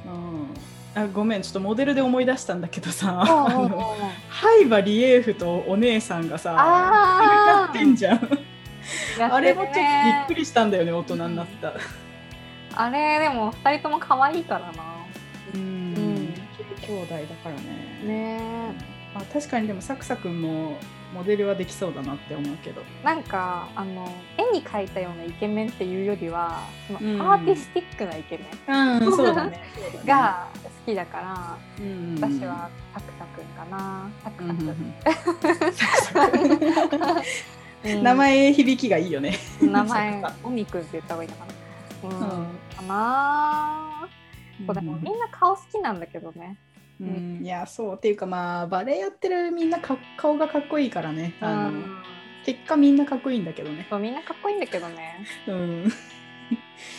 [0.06, 3.24] うん、あごめんちょっとモデルで思い出したんだけどさ
[4.28, 8.28] ハイバリエーフとお姉さんがさやってんじゃん、ね、
[9.18, 11.74] あれもちょっとびっくりしたんだよね大人になった、
[12.74, 14.84] あれでも2人とも可愛いからな。
[15.54, 16.34] うん、うん、
[16.80, 17.60] 兄弟だからね。
[18.04, 18.40] ね。
[19.14, 20.76] あ確かにでもサクサ君も
[21.12, 22.82] モデルはできそうだなって思うけど。
[23.04, 28.44] なんかあの絵に描いたようなイケメンっていうよりはそのアーティスティックなイケメ
[28.74, 29.60] ン、うん、 ね。
[30.04, 34.10] が好きだから、うん、私はサクサくんかな。
[34.22, 39.38] サクサくん 名前響きがいいよね。
[39.60, 41.50] 名前おみくんって言った方がいいのかな。
[42.02, 42.46] うん、
[42.76, 44.08] かな
[44.66, 46.56] そうでもみんな顔好きなんだけどね。
[47.00, 47.94] うん、いやそう。
[47.94, 49.78] っていうかまあバレエやってるみんな
[50.16, 51.34] 顔がかっこいいからね。
[51.40, 51.82] あの、
[52.44, 53.86] 結果みんなかっこいいんだけどね。
[53.88, 55.26] そうみんなかっこいいんだけどね。
[55.46, 55.92] うん。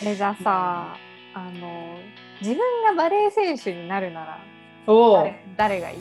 [0.04, 0.96] えじゃあさ
[1.34, 1.98] あの
[2.40, 4.38] 自分がバレエ選手になるなら
[4.86, 5.98] 誰誰がいい？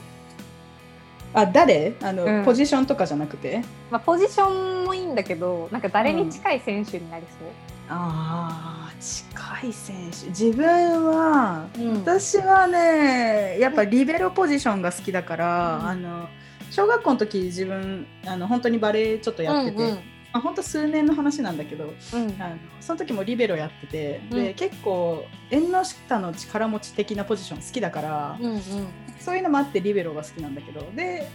[1.33, 1.93] あ誰？
[2.01, 7.53] あの、うん、ポジションとかじゃなくて、まあ、ポジションもいいんだけどなんか誰に近い選手になりそう、うん、
[7.89, 10.27] あ近い選手。
[10.27, 16.29] 自分は、うん、私はねやっぱリベロポジションが好きだから、あの
[16.69, 19.95] 小学校の時自分あの本当にバレエちょっとやってて、うんうん。
[20.33, 28.61] まあ、本当数年の話なんだけど、うん、あのその時もリベロやってて、うん、で結構縁の下の力持ち的なポジション好きだから、うんうん、
[29.19, 31.27] そういうのもあってリベロが好きなんだけどで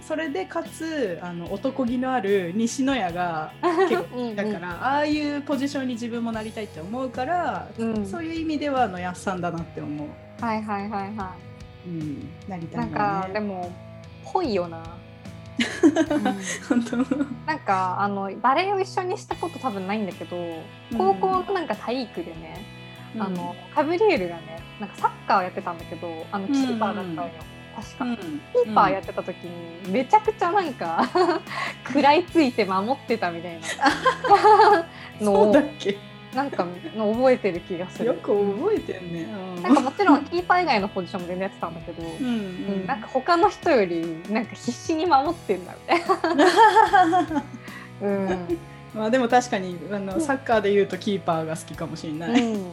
[0.00, 3.52] それでかつあの男気のある西野屋が
[3.88, 10.08] 結構だからうん、ああいうポジションに自分もなりたいって思うから、うん、そういう意味ではのやっさんだなって思う。
[10.44, 11.34] はいはいはいは
[11.86, 11.88] い。
[11.88, 13.70] うん、なりたい、ね、なんかでも
[14.34, 14.82] ぽいよな。
[16.68, 16.96] 本当。
[17.46, 20.36] なんかあのバレエを一緒にしたこと多分ないんだけど、
[20.98, 22.66] 高校のなんか体育でね、
[23.14, 31.08] うん、あのカブリエルがねなんかサッカーやってたんだけどあのキーパーだったのよ、うん、確か、うん、キーパーやってた時にめちゃくちゃなんか
[31.86, 34.86] 食らいついて守ってたみたいな
[35.20, 35.54] のを
[36.34, 36.66] なんか
[36.96, 38.06] の覚えてる気がする。
[38.06, 39.22] よく覚えてんね。
[39.56, 47.44] うん、なんかもちろんキーパー以外のポジションも全然やってたんだけど、うん、うん、なんか他の人よりなんか必死に守ってんだみたいな。
[48.02, 48.58] うん。
[48.94, 52.42] まあでも確かにあのサッカーで言うとキーパーが好きかもしれない。
[52.42, 52.72] うん、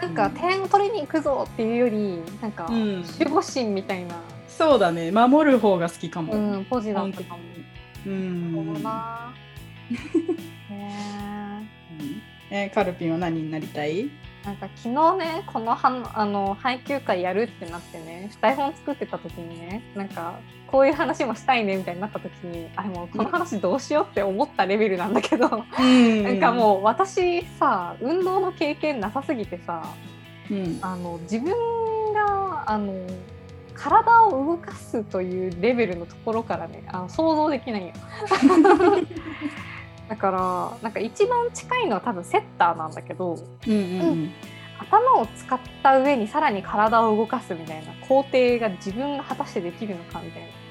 [0.00, 4.16] なんか点取りに行くぞっていうよりなんか守護神みたいな。
[4.48, 6.34] そうだね守る方が好きかも。
[6.34, 7.40] うんポジだったかも。
[8.06, 8.82] うん。
[8.82, 9.32] な。
[10.70, 10.74] へ
[12.50, 12.64] え。
[12.64, 14.10] えー、カルピンは何になりたい？
[14.44, 20.40] なんか昨日ねこのはあの配給会やるってなってね台本作ってた時にねなんか
[20.72, 29.84] こういう話もしたいねみたいになった時にあれもうこの話どうしようって思ったレベルなんだけど、うん、なんかもう私さ運動の経験なさすぎてさ、
[30.50, 31.52] うん、あの自分
[32.14, 32.94] があの
[33.74, 37.92] 体を動かすというレベルのところからねあの想像できないよ。
[40.08, 43.82] だからなんか一番近いのは多分セッターなんだけど、うんうんう
[44.14, 44.32] ん、
[44.78, 50.61] 頭を使った上にさらに体を動かすみたいな工程が自分が果たしてできるのかみたいな。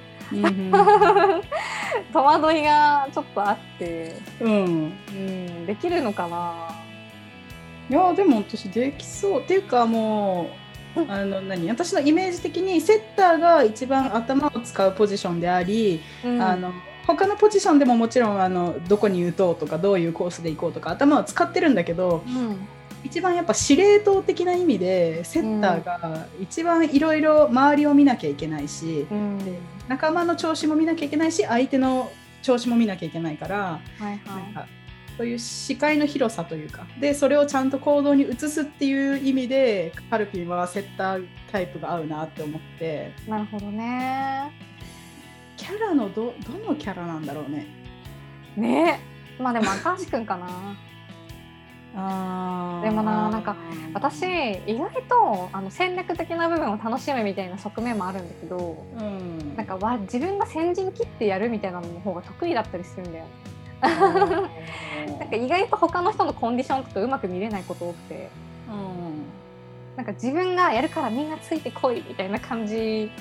[2.13, 6.69] 戸惑いがちょっとあって、うん、うん、できるのかな？
[7.89, 9.41] いやでも私できそう。
[9.41, 10.49] っていうかも
[10.95, 11.69] うあの何？
[11.69, 16.71] 私のイメージ的にセッターが一番頭を使うポジションであり、うん、あの
[17.07, 22.67] 他のポジションでももちろんあのどこに打とうとかどういうコースで行こうとか頭を使ってるんだけど、うん、
[23.03, 29.39] 一番やっぱ司令塔的な意味でセッターが一番いろいろ周りを見なきゃいけないし、うん、
[29.87, 32.11] 仲間の調子も見なきゃいけないし相手の
[32.41, 34.67] 調子も見なきゃいけないから、はいはい、なんか
[35.17, 44.51] そういう視界の広さというかでそれをちゃんと行動に移すっていう意味でカルピンはセッタータイプが合うなって思ってなるほどね
[45.57, 47.67] キャラのどどのキャラなんだろうね。
[48.57, 48.99] ね
[49.39, 50.75] まあでも赤橋くんかな。
[51.95, 53.55] あでもななんか
[53.93, 54.23] 私
[54.65, 63.25] 意外とあの戦略的な部分を楽しむみたいな側面もあるんだけど、うん、なんかわ自分が先陣切ってやるみたいなのの方が得意だったりするんだよ。
[63.81, 68.29] なんか意外と他の人のコンディションとかうまく見れないこと多くて、
[68.69, 69.25] うん、
[69.97, 73.11] なんか自分がやるからみんなついてこいみたいな感じ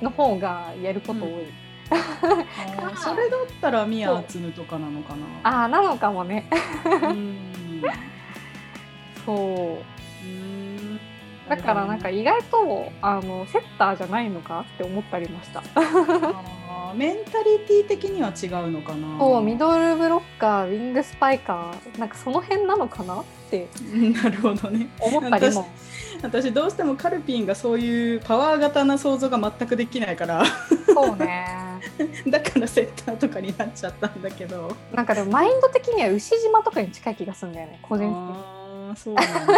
[0.00, 1.42] の方がやること多い。
[1.42, 1.48] うん。
[2.96, 5.26] それだったらミアツヌとかなのかな。
[5.42, 6.48] ああなのかもね
[9.24, 9.96] そう。
[11.48, 15.62] だからなんか意外とあのセッターじゃないのかって思ったりました。
[16.94, 19.18] メンタリティ的には違うのかな。
[19.18, 23.68] そうミドルブロッカーウィングスパイカーなんかその辺なのかなって。
[24.22, 24.88] なるほどね。
[25.00, 25.68] 思ったりも。
[26.22, 30.44] 私どうしてもカルピンがそういうパワー型な想像が全くできないから。
[30.86, 31.46] そうね。
[32.26, 34.74] だからセッターとかになっちゃったんだけど。
[34.92, 38.55] なんかでもマインド的には牛島とかに近い気がするんだよね個人的に。
[38.96, 39.54] そうなんだ。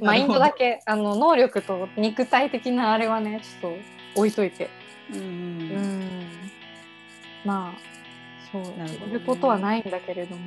[0.02, 4.68] マインドだけあの能力と肉体的なあれはねちょっと置いといて。
[5.12, 6.28] うんうん。
[7.44, 7.90] まあ
[8.52, 10.42] そうなることはないんだけれども。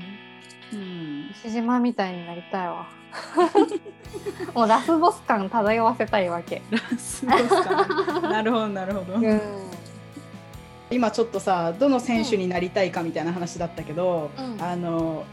[0.73, 2.87] うん、石島みたいになりたいわ。
[4.55, 6.61] もうラスボス感漂わせたいわけ。
[6.71, 8.21] ラスボス感。
[8.31, 9.41] なるほどなるほど、うん、
[10.89, 15.25] 今ちょっとさどの選手になりたいかみたいな話だったけど、うん、あの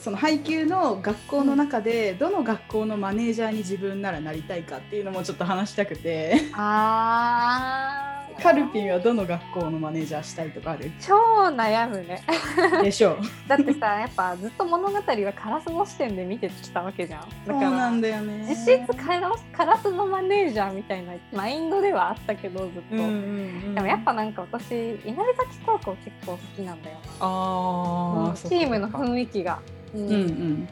[0.00, 6.40] その配給の学校の中でどの学校のマネージャーに自分ならなりたいかっていうのもちょっと話したくて。
[6.54, 8.06] あ
[8.42, 10.90] カルピンはどの学校のマネージャーしたいとかある？
[10.98, 11.14] 超
[11.48, 12.22] 悩むね。
[12.82, 13.18] でしょう。
[13.46, 17.20] だってさやっぱずっと物語はカラスの視点で見てきたわけじゃん。
[17.46, 18.46] だからそうなんだよね。
[18.48, 24.70] 実質カラカラスのマネージャーみたいなマインドではあったけどずっと、うんうんうん、でもやっぱなんか私
[25.04, 29.60] 稲荷崎高校結構好きなんだよあ、うん、チームの雰囲気が
[29.94, 30.68] うん、うんうん。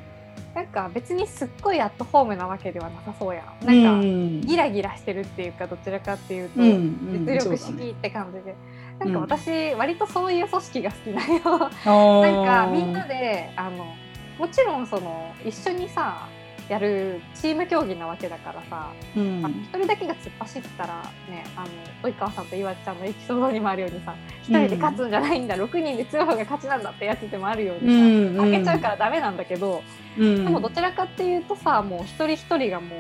[0.54, 3.66] なんか別にすっごいアットホームなわけではなさそうやん。
[3.66, 8.56] なんかギラギラしてるっていうかどちらかっていうと実力主義って感じで、
[8.98, 11.58] なんか私割とそういう組織が好きなよ。
[12.22, 13.94] なんかみんなであの
[14.38, 16.28] もちろんその一緒にさ
[16.68, 21.62] やるチーム競技なわけだからさ、うん、1人だけが突っ走ったらねあ
[22.02, 29.82] の及川さんと岩ちゃんのエピソードにもあるようにさ1人で勝つんじゃないんだ、うん、6人で強い方が勝ちなんだってやつでもあるようにさ、うんうん、負けちゃうからダメなんだけど、
[30.18, 32.96] うん、でもどちらかっていうとさもう一人一人がも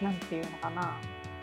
[0.00, 0.96] うなんていうのかな。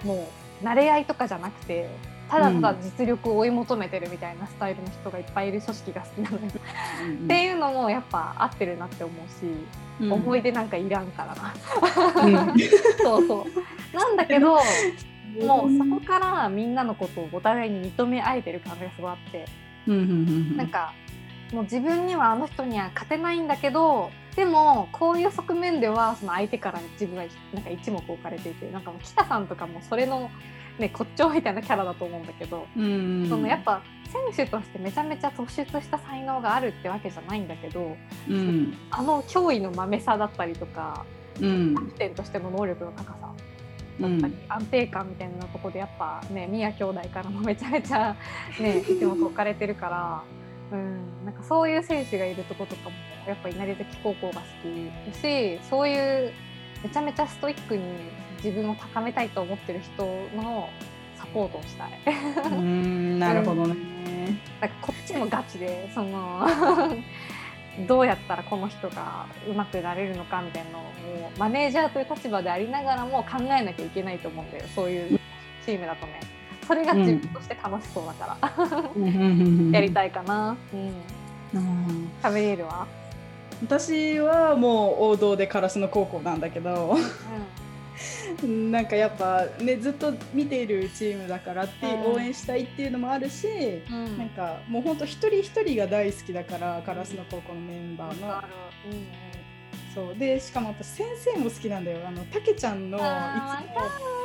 [0.04, 0.30] も
[0.62, 1.90] う慣れ合いとかじゃなくて
[2.30, 6.52] ただただ実力を追い求めてるみたいなスタイルの人がいっぱいいる組織が好きなのよ。
[7.26, 9.46] っていうのもやっぱ合ってるなって思うし、
[10.00, 12.60] うん、思い出なんかいらんからな、うん、
[13.02, 13.48] そうそ
[13.94, 13.96] う。
[13.96, 14.58] なんだけど
[15.42, 19.46] もうそこからみんなのことをお互いに認め合えてる感じがすごいあって、
[19.88, 20.94] うん、なんか
[21.52, 30.30] もう自分にはあの人には勝てないんだけどでもこういう側面ではその相手から自分はなんか一目置かれていてなんかもう北さんとかもそれの
[30.80, 33.82] ね、骨頂みたいなキャラだと思うんだけど、そのやっぱ
[34.34, 37.96] 選手としてめちゃめちゃ突出した才能があるってわけじゃないんだけど、
[38.30, 41.06] うん、あの驚異のまめさだったりとか、
[41.42, 43.34] うん、キャプテンとしての能力の高さだっ
[44.00, 48.16] たり、うん、安定感みたいなとこでやっぱね宮兄弟からもめちゃめちゃ
[48.60, 50.24] ねいつも置かれてるから。
[50.72, 52.96] うん、なんかそういう選手がいるとことかも
[53.28, 56.34] やっぱ稲荷崎高校が好きだしそういう
[56.84, 57.84] めちゃめちゃストイックに
[58.44, 60.06] 自分を高めたいと思ってる人
[60.36, 60.70] の
[61.18, 61.92] サポートをしたい。
[62.52, 63.76] うんなるほどね。
[64.60, 66.48] なんかこっちもガチでその
[67.88, 70.82] どうやったらこの人がうまくなれるのかみたいなのを
[71.38, 75.20] マネージャーという立場でありながらも考えなきゃいけないと思うんだよそういう
[75.66, 76.20] チームだとね。
[76.68, 80.58] それが自分として楽しそうだからやりたいかな。
[80.74, 82.10] うん。
[82.24, 82.88] 食べれるわ。
[83.62, 87.02] 私はもう王道でカラスの高校なんだけど、うん、
[88.44, 98.44] なんかやっぱねずっと見ているチームだからって応援したいっていうのもあるし、うん、なんかもうほんと一人一人が大好きだからカラスの高校のメンバーの。
[99.94, 100.16] そう。
[100.18, 102.08] でしかも私先生も好きなんだよ。
[102.08, 104.25] あのたけちゃんのいつも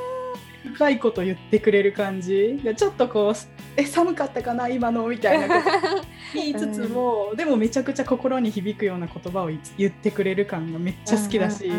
[0.65, 3.35] 深いこと言ってくれる感じがちょっとこう
[3.77, 5.63] 「え寒かったかな今の」みたいな
[6.35, 11.71] 言いつつも、うん、でもめちゃくちゃ心に響くような言葉を言ってくれる感がめっちゃ好きだし。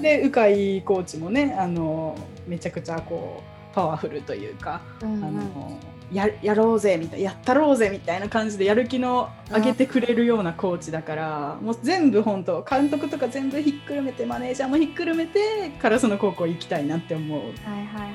[0.00, 2.16] で鵜飼コーチもねあの
[2.46, 5.78] めちゃくちゃこうパワフルというか、うんうん、あの
[6.12, 17.40] ややろうぜみたいなやったろうぜみたいな感じでやる気の上げてくれるようなコーチだからもう全部本当監督とか全部ひっくるめてマネージャーもひっくるめてカラスの高校行きたいなって思う。
[17.40, 18.12] はいはいはいはい。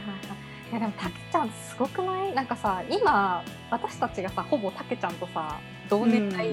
[0.70, 2.36] いやでもたけちゃんすごくない？
[2.36, 3.42] なんかさ今
[3.72, 6.46] 私たちがさほぼたけちゃんとさ同年代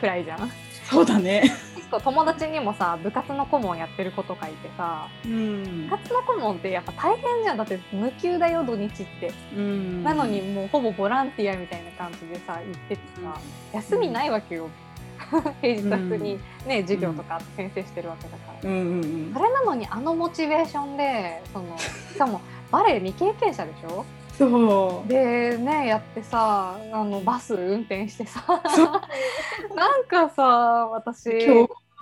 [0.00, 0.50] くらいじゃん、うん、
[0.90, 1.52] そうだね
[1.92, 7.56] 構友達にもさ部活の顧問やってる子とかいてさ、うん、部活の顧問ってやっぱ大変じゃん。
[7.56, 13.40] だって無給だよ土日って、うん、なのにもうほぼボランティアみたいな感じでさ行っててさ、
[13.74, 14.68] 休みないわけよ。
[15.62, 18.76] 平日にね、授業とか先生してるわけだから、うん。
[18.76, 22.40] うんうん、それなのにあのモチベーションでそのしかも
[22.70, 24.04] バレエ未経験者でしょ？
[24.38, 25.08] そう。
[25.08, 28.44] でねやってさあのバス運転してさ。
[29.74, 30.42] なんかさ
[30.90, 31.30] 私。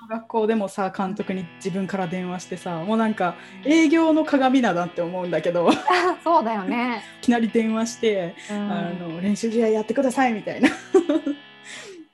[0.09, 5.70] 学校でもさ監督に自分から電話してさもうなんか営業の鏡だなって思うんだけど。
[6.24, 7.03] そうだよね。
[7.22, 10.68] いきなり電話して、うん、あの練習試合やってくださいみたいな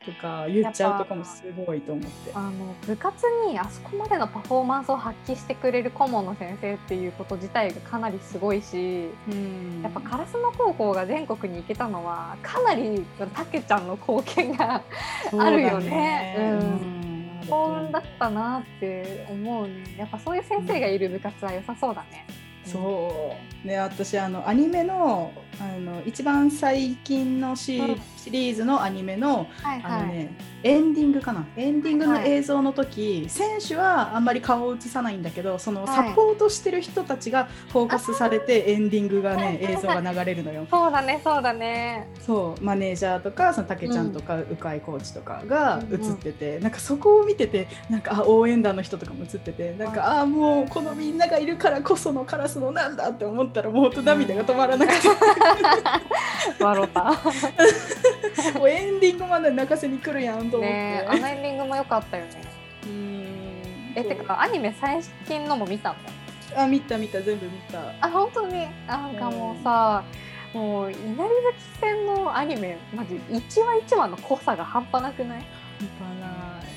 [0.07, 2.31] とか言っちゃうとかもすごいと思って。
[2.33, 13.05] あの部活にあそこまでのパフォーマンスを発揮してくれる顧問の先生っていうこと自体がかなりすごいし、うん、やっぱ烏丸高校が全国に行けたのはかなり
[13.35, 14.83] たけちゃんの貢献が
[15.39, 16.67] あるよね。
[17.49, 19.97] 幸運だったなって思うね。
[19.99, 22.27] やっぱそういう先生がいる部活は良さそうだね。
[22.67, 23.67] そう。
[23.67, 27.81] ね私あのアニメのあの一番最近のシ,、
[28.17, 30.31] シリーズのアニメの,、はいはい、あのね、
[30.67, 31.47] エンディングかな？
[31.57, 40.67] エンディングの映像の時、はい、選手はあんまり顔を映さないんだけどそのサポートしてる人たちがフォーカスされて、エンディングがね映像が流れるのよ。
[40.69, 42.09] そうだねそうだね。
[42.19, 50.21] そうマネージャーとかそのたけちゃんとか、うん、鵜飼コーチとかが映ってて、うん、なんかそこを見ててなんかあ応援団の人とかも映っててなんかあ。
[50.23, 55.09] あもうこのみんながいるからこそのカラスのなんだって思ったらもう涙が止まらなくて。
[56.59, 57.12] 笑った。
[58.59, 62.31] もうエンディングまで泣かせに来るやんと思って、ね、あのエンディングも良かったよね。
[62.85, 63.93] うん。
[63.95, 66.63] えてかアニメ最近のも見たの？
[66.63, 67.81] あ見た見た全部見た。
[68.01, 68.67] あ本当に？
[68.87, 70.05] なんかもうさ、
[70.55, 71.29] うん、もう稲荷崎
[71.81, 75.45] 戦のアニメマジ一話一話の濃さが半端なくない？
[75.99, 76.27] 半端な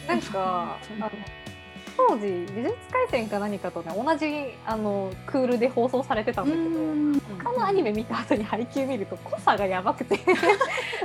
[0.05, 0.07] い。
[0.07, 1.11] なんか あの
[2.07, 4.25] 当時「美術廻戦」か何かとね同じ
[4.65, 10.19] あのクールで放送されてたんだけど他のアニメ見た後に配給見ると濃さがやばくて。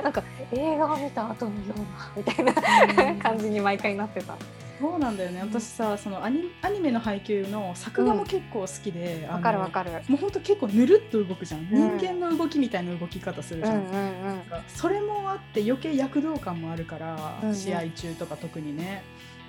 [0.03, 0.23] なんか
[0.53, 4.37] 映画を見た後のようなみたいな感じに毎回なってた。
[4.81, 5.41] そうなんだよね。
[5.41, 9.93] 私さそのアニアニメの配給の作画も結構好きでわ、うん、かるわかる。
[10.09, 13.77] もうほんと結構ぬるっと動くじゃん、うん、人間の動きみたいな動き方するじゃん。
[13.77, 19.03] うんうんうん、それもあって余計躍動感もあるから、うんうん、試合中とか特にね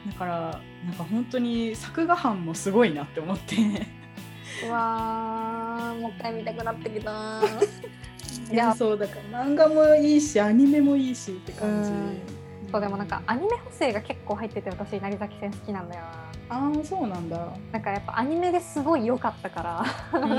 [0.07, 3.55] だからなんか本当に作画班もすごいなって思って。
[4.67, 7.41] うわーもう一回見たくなってきた
[8.51, 11.89] いやそうだから漫画もいいしアニメもいいしって感じ。
[12.71, 17.53] そうでもなんかアニメ補正が結構入ってて私成崎戦好きなんだよなああそうなんだ。
[17.71, 19.83] なんかやっぱアニメですごい良かったから。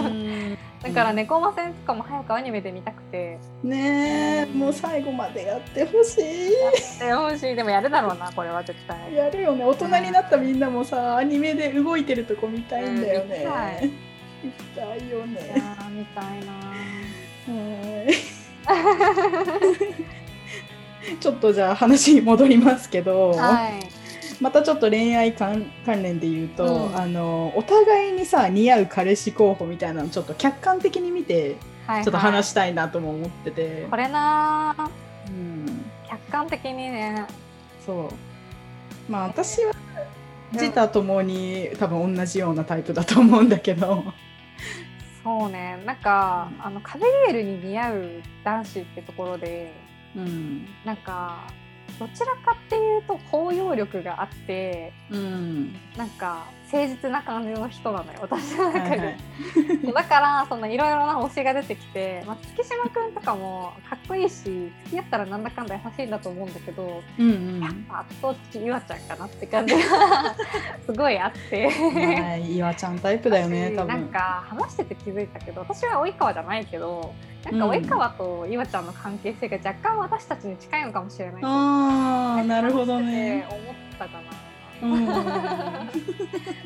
[0.83, 3.39] だから猫魔戦とかも早くアニメで見たくて。
[3.65, 6.53] ねえもう最後までやってほしい。
[6.53, 7.57] やってほしい。
[7.57, 9.15] でもやるだろうなこれは絶対。
[9.15, 9.65] やるよね。
[9.65, 13.91] 大人になったみんなもさアニメで動いてるとこ見たいんだよね、見たい。
[14.45, 15.41] 見たいよね。
[15.45, 16.53] いや見たいな
[21.21, 24.06] ちょっとじゃあ話に戻りますけど、はい
[24.41, 31.57] またちょっと恋愛関連で言うと、うん、あのお互いにさ似合う彼氏候補みたいなのちょっと客観的に見て、
[31.87, 33.87] はいはい、ちょっと話したいなとも思ってて。
[33.91, 34.75] これな、
[35.29, 37.27] うん、客観的にね。
[37.85, 38.11] そ
[39.09, 39.13] う。
[39.13, 39.73] まあ私は
[40.53, 44.05] 自他ともに多分同じようなタイプだと思うんだけど。
[45.25, 45.83] そうね。
[45.85, 49.73] なんかあのカベリエルに似合う男子ってところで、
[50.15, 51.49] うん、なんか
[51.99, 69.81] どちらかっていうと包容力があって、うん、なんか誠実な感じの人なのよ私の中で、はいはい、だからそのいろいろな推しが出てきて、まあ、月島君とかもかっこいいし付き合ったらなんだかんだ優しいんだと思うんだけど、うんうん、やっぱ圧倒的ゆあちゃんかなって感じが
[70.85, 71.71] すごいあって。
[72.47, 73.89] ゆあちゃんタイプだよね多分。
[73.89, 83.47] なんか話してて気づいたけど私は及川じゃないけどなんか及川と岩ちゃんの関係性が若干私たちに近いのかもしれないああなるほどね。
[83.49, 84.46] 思ったかな。
[84.83, 85.07] うん、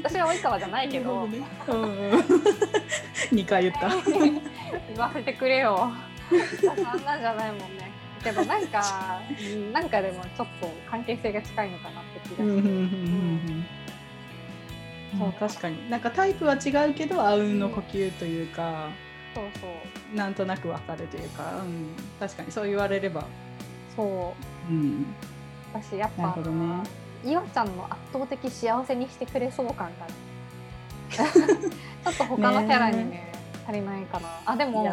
[0.02, 1.38] 私は及川じゃないけど、ね
[1.68, 2.10] うん、
[3.30, 3.88] 2回言った。
[3.88, 5.92] 言わせてくれよ。
[6.60, 7.90] そんなんじゃないもんね。
[8.22, 9.20] けどなんか
[9.72, 12.62] なんかでもちょっと関係性が近いのかなって気がする、
[15.18, 15.90] そう確かに。
[15.90, 18.90] なんかタイプは違うけどあうんの呼吸というか、
[19.34, 20.16] そうそう。
[20.16, 23.24] なんとなくわかるというか、うん、確かにそう言われれば。
[23.96, 24.34] そ
[24.68, 25.06] う、うん、
[25.72, 26.42] 私やっぱ、ね、
[27.24, 30.06] 岩ちゃんの圧倒的幸せにしてくれそう感が
[31.10, 31.24] ちょ
[32.10, 33.32] っと他のキャラにねね
[33.66, 34.28] 足りないかな。
[34.46, 34.92] あでもね、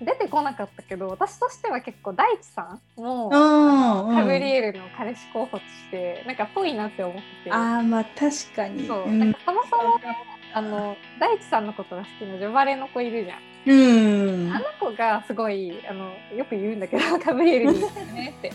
[0.00, 7.52] 出てこなかったけど私としては結構大地さんもガブリエルの彼氏候補としてなんかぽいなって思ってて。
[7.52, 8.86] あまあ確かに。
[8.86, 10.00] そう、なんかそもそも
[10.52, 13.38] あの大地さんのことが好きなジョバレの子いるじゃん。
[13.66, 18.52] うん、あの子がすごいあのよく言うんだけどガブリエルにねって。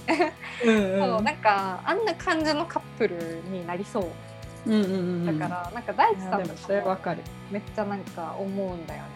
[0.66, 3.16] うん、そうなんかあんな感じのカップル
[3.50, 4.08] になりそう。
[4.66, 7.22] うんうんうん、だからなんか大地さんもそれわかる。
[7.52, 9.10] めっちゃなんか思うんだよね。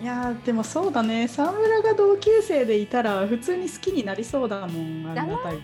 [0.00, 1.26] いやでもそうだね。
[1.26, 5.62] 沢村が同級生でいたら普通に好きになりそうだもんあんなタイプ。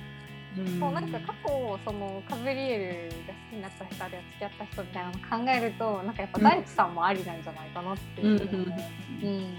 [0.54, 8.76] そうなんか過去そのカブリエルが好きになった人あるいは付き合った人みたいなのを考えるとなんかやっぱ大地さんもありなんじゃないかなっていう。
[9.22, 9.58] うん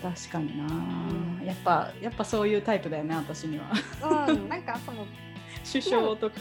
[0.00, 3.64] 確かにな、うん、やっぱやっぱそういうタイプだよね私には。
[4.28, 5.04] うん、なんかその
[5.70, 6.36] 首相とか。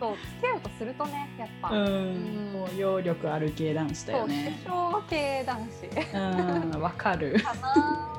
[0.00, 4.58] そう付き合うとするとねやっぱ、うん、もう揚力ある系男子だよね。
[4.64, 6.74] 首相系男子。
[6.74, 6.80] うん。
[6.80, 7.40] わかる。
[7.40, 8.17] かな。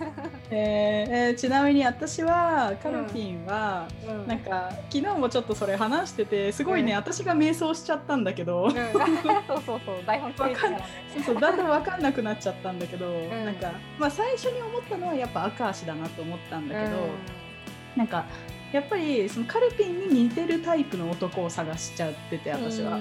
[0.00, 10.60] うんえー、えー、ちなみに私はカルピンは、うん、なんか昨日もちょっとそれ話しててすごいね、うん、私が迷走しちゃったんだけど、うん、 そうそうそう台本かんそ
[11.20, 17.08] うそうだんだん分かんなくなっちゃったんだけど、うん、なんか、まあ、最初に思ったのはやっぱ赤足だなと思ったんだけど、うん、
[17.96, 18.24] なんか
[18.72, 22.98] やっぱりそのカルピンに似てるタイプの男を探しちゃってて私は。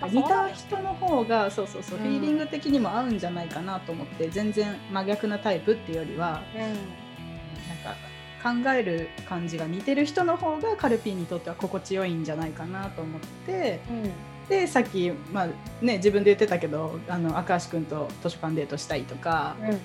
[0.00, 14.12] なんか似た人の方がそうそうそう、フィーリング的にも合うんじゃないかなと思って全然真逆なタイプっていうよりは、うん、なんか考える感じが似てる人の方がカルピンにとっては心地よいんじゃないかなと思って、うん
[14.48, 15.46] でさっき、まあ
[15.82, 19.78] ね、自分で言ってたけどあの赤橋君と図書館デートしたいとか、うんうん、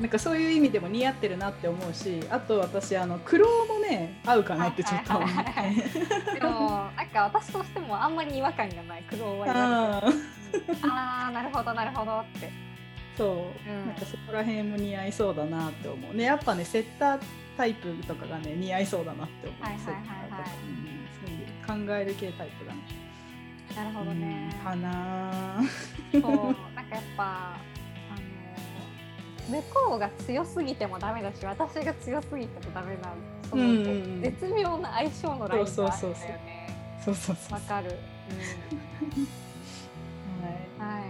[0.00, 5.40] なんかそういう意味でも似合ってるなって思うしあと私あの苦労もね合うかなってちょっと思って。
[6.38, 10.76] でもなんか私としてもあんまり違和感がない苦労は言われて。
[10.82, 12.50] ああなるほどなるほどって。
[13.16, 13.24] そ
[13.66, 16.14] う、うん、なんかそこら辺も似合いそうだなって思う。
[16.14, 17.20] ねやっぱねセッター
[17.56, 19.94] タイプとかがね似合いそうだなって思う、はいはいはい
[20.30, 20.38] は
[21.70, 23.01] い、うん、考える系タイプだね。
[23.76, 24.54] なるほどね。
[24.62, 25.62] かな。
[26.12, 27.58] そうなんかやっぱあ
[29.50, 33.14] の向こうが強すぎてもダメだし私が強すぎてもダメな
[33.48, 33.88] その、うんう
[34.18, 36.68] ん、絶妙な相性のラインがあるんだよね。
[37.04, 37.54] そうそうそう。
[37.54, 37.90] わかる。
[40.78, 40.98] うん、はい。
[41.00, 41.02] はい。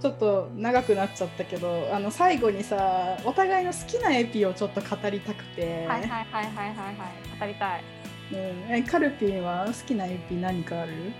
[0.00, 7.84] ちょっと長くなっちゃったけどあの最後にさお互いの好きなエピをちょっと語りたくてはいはいはいはいはいはい語りたい、
[8.32, 8.38] うん、
[8.74, 11.12] えカルピンは好きなエピ何かある？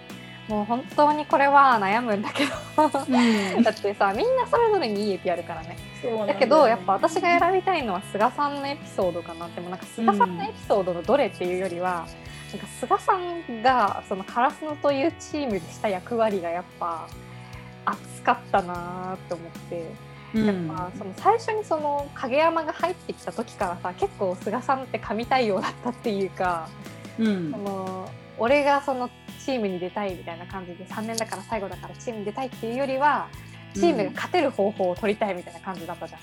[0.48, 2.52] もう本当にこれは悩むんだけど。
[3.56, 5.77] うん、だってさみんなそれぞれにいいエピあるからね。
[6.02, 12.06] だだけどやっぱ私が選びたいのは菅さんのエピソードかなってもなんか菅さんのエピソードのどれっていうよりは、
[12.52, 17.06] うん、なんか菅さんがそのカラスノというチームでした役割がやっぱ
[17.85, 20.12] 熱かったなと思って。
[20.35, 26.70] やっぱその最初にその影山が入ってきた時からさ結構菅さんって神対応だったっていうか、
[27.19, 28.09] うん、その
[28.39, 29.10] 俺がその
[29.44, 33.28] チームに出たいみたいな感じで3年だから最後だからチームに出たいっていうよりは
[33.74, 36.20] チームが勝てる方法を取りたいみたいな感じだったじゃん。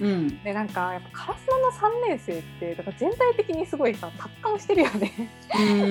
[0.00, 5.12] うん、でなんかやっぱ烏丸の3年生ってだから全体的にすごいさ達観してるよね。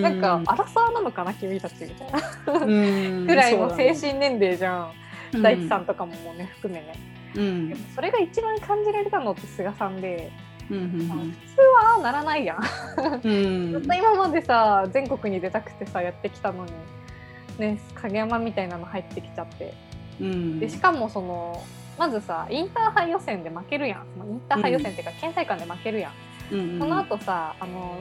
[0.02, 2.66] なんかアラサーなのかな君たちみたいな
[3.26, 4.92] ぐらいの精神年齢じゃ
[5.34, 6.96] ん、大地さんとかももうね含めね、
[7.36, 10.32] うん、それが一番感じられたのって菅さんで
[10.72, 11.62] うんうんうん、普通
[11.96, 12.58] はならないやん。
[13.24, 16.72] うん、ずっと今までさ全国に出たくてさやってきたのに、
[17.60, 19.74] ね、影山みたいなの入ってきちゃって、
[20.20, 21.64] うん、でしかもその
[22.00, 24.00] まずさインターハイ予選で負けるやん。
[24.28, 26.14] インターハイ予選っていうか、県大会で負けるやん。
[26.54, 27.98] うんうん、その後さあの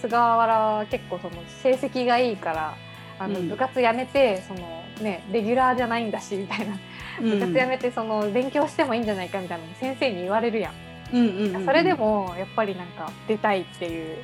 [0.00, 2.74] 菅原は結構その成績がいいから
[3.18, 4.60] あの、部活やめてその、
[5.00, 6.78] ね、レギュラーじゃないんだしみたいな。
[7.20, 10.72] 部活やめてその勉強してもいいんじゃないかみたいなの先生に言われるやん。
[11.12, 14.16] うんうんうん、それでもやっぱりなんか出たいっていう、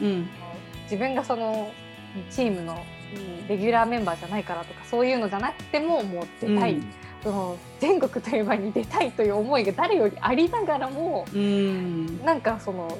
[0.00, 0.28] うん、
[0.84, 1.72] 自分がその
[2.30, 2.84] チームの
[3.48, 6.92] レギュラーメンバーじゃないからとかそういうのじゃなくてももう出たい、うん、
[7.22, 12.96] その全国という場に出たいという思いが誰よりありながらも、うん、なんかその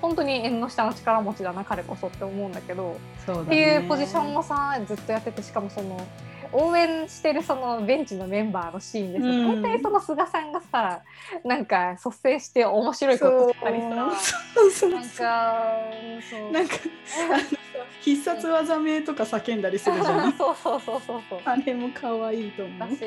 [0.00, 6.00] 本当に縁の下の力持ちだな彼こそって思うんだけど、ね、っていうポジションもさずっとやっててしかもその
[6.52, 11.02] 応援してるそのベンチのメンバーのシーンです、うん、大体その菅さんがさ
[11.44, 13.86] なんか率先して面白いことしたりさ。
[13.88, 14.16] なんか
[14.70, 16.50] そう。
[16.52, 16.74] なんか
[18.00, 20.32] 必殺技名とか叫んだりするじゃん。
[20.36, 21.40] そうそうそうそうそう。
[21.44, 22.78] あれも可愛いと思う。
[22.78, 23.00] だし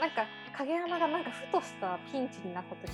[0.00, 0.26] なんか
[0.58, 2.92] 影山がなんかふとしたピンチになった時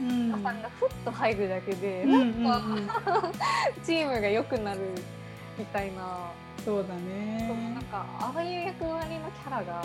[0.00, 3.32] に、うん、さんがふっと入るだけで、なんか
[3.84, 4.80] チームが良くなる
[5.58, 6.30] みたいな
[6.64, 7.44] そうだね。
[7.46, 9.84] そうなんかああいう役割のキャラがなん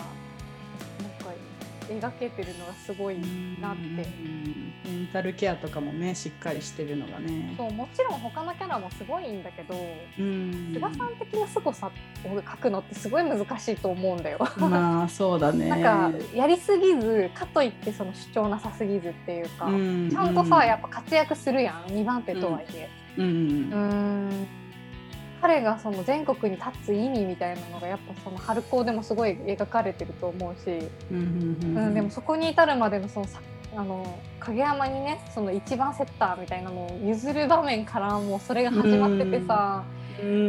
[1.88, 3.18] 描けてるのがすごい
[3.60, 7.54] なって、メンタルケアとかもねしっかりしてるのがね。
[7.56, 9.74] そうもちろん他のキャラもすごいんだけど
[10.72, 11.90] 菅さん的な凄さ
[12.24, 14.38] を描くのってすごい難しいと思うんだよ。
[14.56, 15.68] まあそうだね。
[15.68, 15.82] なん
[16.12, 22.88] かやりすぎずかといってその主張なさすぎずっていうか、ちゃんとさやっぱ活躍するやん2番手とはいえ。
[23.18, 23.26] うん。
[23.26, 24.46] うん
[25.40, 33.26] 彼がその全国に立つ意味みたいなのがやっぱその春高でもすごい描かれてると思うし、うん、でもそこに至るまでのその
[33.76, 39.84] あの影山にねその一番セッターみたいなのを譲る場面からもうそれが始まっててさ、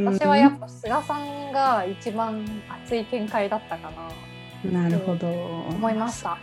[0.06, 4.82] 私はやっぱ菅さんが一番熱い展開だったかな。
[4.84, 6.38] なるほど思いました。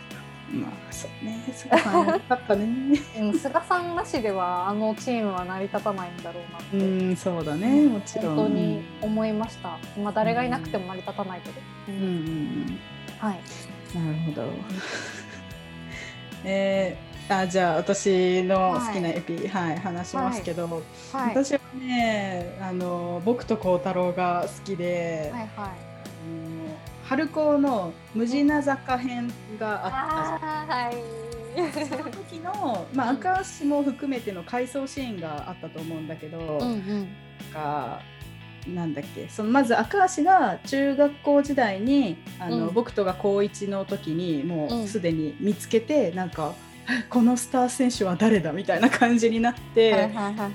[0.51, 1.39] まあそうね。
[1.53, 2.67] 菅さんよかったね、
[3.19, 6.77] うん、菅さんなしではあのチームは成り立たないんだろうなって。
[6.77, 8.35] うんそうだねもちろん。
[8.35, 9.77] 本当に思いました。
[10.01, 11.61] まあ誰がいなくても成り立たないけど。
[11.87, 12.79] うん、うん、
[13.19, 13.39] はい。
[13.97, 14.49] なるほど。
[16.45, 16.97] え
[17.29, 20.67] あじゃあ私の好きなエピ、はい、はい、話しますけど、
[21.13, 25.69] はい、私はねあの僕と孝太郎が好きで、はいはい、
[27.09, 30.73] 春高の無地な坂編があった。
[30.73, 30.95] はい。
[31.89, 37.07] その時の、まあ、赤足も含めての回想シーンがあったと思うんだけど、うんうん、
[37.51, 37.99] か
[38.67, 46.53] なんだっけそのまず赤足が中学校時代にあの、うん、僕とが高1の時にもうすでに見つけて、うん、なんか
[47.09, 50.07] このスター選手は誰だみたいな感じになって、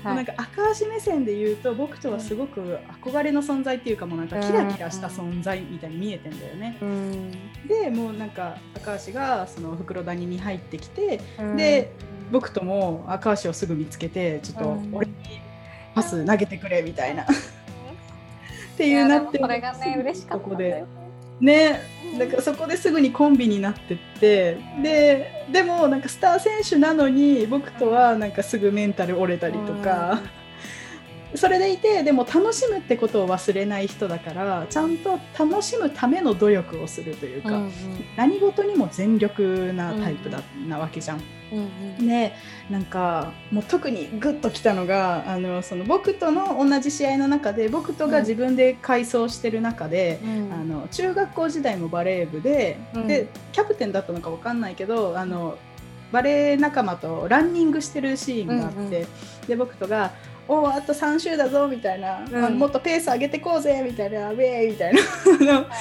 [0.03, 6.77] なんか赤足目線で言うと僕とはすごく憧れの存在っていうかもうなんかキラキラした存在みたいに見えてんだよね。
[6.81, 7.31] うん、
[7.67, 11.93] でもうなんか赤足がその袋谷に入ってきて、うん、で
[12.31, 15.13] 僕とも赤足をすぐ見つけてちょっと俺に
[15.93, 17.25] パス投げてくれみたいな。
[18.75, 20.45] っていうなってそれがね嬉しかった
[21.39, 21.81] ね。
[22.17, 30.21] だからそこですぐにコンビになってってででもなんかスター選手なのに僕とはなんかすぐメンタル折れたりとか。
[31.37, 37.71] それでいてでも楽しむってことを忘れない人だからちゃんと楽しむための努力をするというか、うんうん、
[38.15, 41.21] 何事にも全力なタイプだ、うん、なわけじゃん。
[41.51, 42.33] うんうん、で
[42.71, 55.57] なんかもう特にグッときたのがあのその僕との同じ試合の中で僕とが自分で改装してる中で、うん、あの中学校時代もバレー部でうん、でキャプテンだったのか分かんないけどあの
[56.11, 58.91] バレー仲間とランニングしてるシーンがあって、うんうん、
[59.47, 60.11] で僕とが
[60.47, 64.31] おあと3週だぞみたいな、うん、もっとペース上げてこうぜみたいな。
[64.31, 65.01] ウェーみたいな。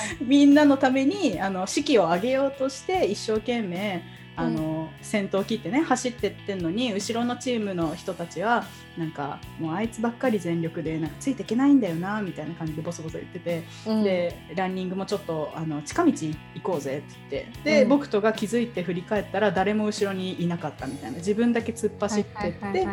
[0.21, 4.03] みんなのためにあの士気を上げようとして一生懸命
[4.37, 8.65] あの、うん、先頭切ってね走ってってんのに後ろのチームの人たちは
[8.97, 17.71] なんかもうあいつばっかり全力でなんかついていけないんだよなみたいな感じでボソボソ言ってて、うん、でランニングもちょっとあの近道行こうぜって言って。
[17.71, 21.19] で、うん、僕とが気づいて振り返ったら誰も後ろにいなかったみたいな。
[21.19, 22.87] 自分だけ突っ走ってって。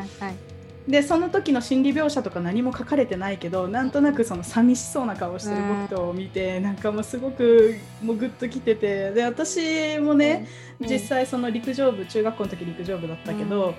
[0.87, 10.47] でその時の心理描写とか何も書かれてないけどなんとなくその寂しそうな顔してる僕とを見て、なんかもうすごくもうグッときててで私もね、
[10.79, 13.75] うん、実際その陸上部中学校の時陸上部だったけど、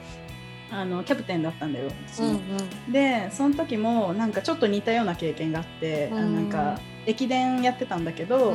[0.70, 8.55] うん、あのキャプテンだったんだよ私うん、でその時もなんかちょっと似たような経験があって、うん、なんか駅伝やってたんだけど、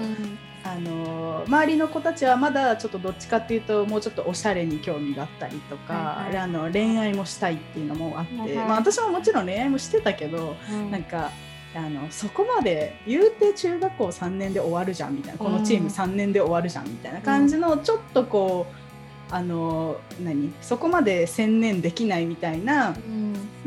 [0.63, 11.31] あの周りの子たちはまだちょっとどっちかっていうともうちょっとおしゃれに興味があったりとか、はいはい、あの恋愛もしたいっていうのもあって、はいはい、まあ、私ももちろん恋愛もしてたけど、うん、なんか
[11.75, 20.53] あのそこまで言うて中学校3年で終わるじゃんみたいなこのチーム3年で終わるじゃんみたいな感じのちょっとこう、あの何？
[20.61, 22.93] そこまで専念できないみたいな、う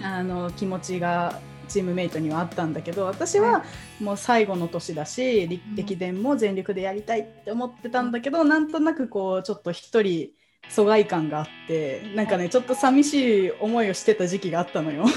[0.03, 1.41] ん、あの気持ちが
[1.71, 3.65] チームメイトにはあったんだけど私は
[4.01, 5.49] もう最後の年だし
[5.79, 10.31] 駅伝も全力でやりたいって思ってたんだけどなんとなくこうちょっと一人
[10.69, 15.05] 疎外感があってなんかねちょっと寂しい思いをしてた時期があったのよ。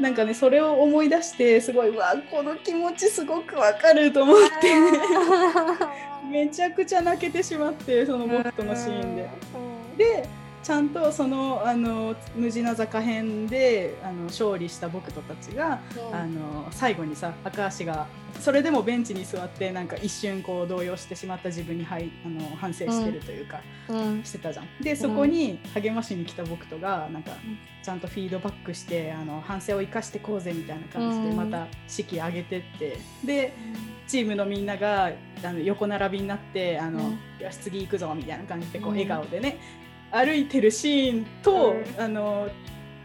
[0.00, 4.74] なんかねそれを思い出してすごいうわこの気持ちすごくわかると思って。
[6.30, 9.28] めちゃくちゃ泣けてしまってその僕とのシーンで。
[9.98, 15.80] でちゃんとそのあの無地な坂編であの勝利した僕とたちが、
[16.10, 18.06] うん、あの最後にさ高橋が
[18.38, 24.66] それでもベンチに座ってなんか一瞬こう動揺してしまった自分にはいあの反省してるというか、うん、してたじゃん。
[24.82, 27.32] でそこに励ましに来た僕とがなんか
[27.82, 32.98] ちゃんとフィードバックしてあの反省を生かしてこうぜみたいな感じでまた士気上げてって。
[33.24, 33.52] で
[34.10, 35.12] チームのみんなが
[35.44, 36.98] あの横並びになってあの、
[37.38, 39.56] よし次行くぞみたいな感じでこう笑顔でね、
[40.10, 42.48] 歩いてるシーンと、うん、あの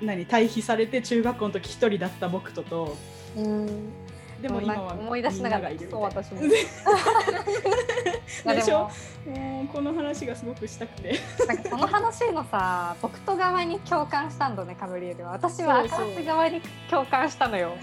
[0.01, 2.97] 何対比されて中学校の時一人だった僕とと、
[3.35, 3.91] うん、
[4.41, 6.41] でも今は思い出しながらそう私 も。
[6.41, 6.49] で
[8.61, 8.89] しょ？
[9.25, 11.19] もうこの話がすごくしたくて。
[11.47, 15.31] なんかこの話のさ僕と側に共感したんだねカブリエルは。
[15.31, 17.75] 私は赤橋側に共感したのよ。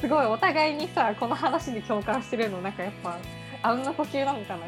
[0.00, 3.18] すごいお互いにさこの話に共感してるのなんかやっぱ
[3.62, 4.66] あんな呼吸なのかな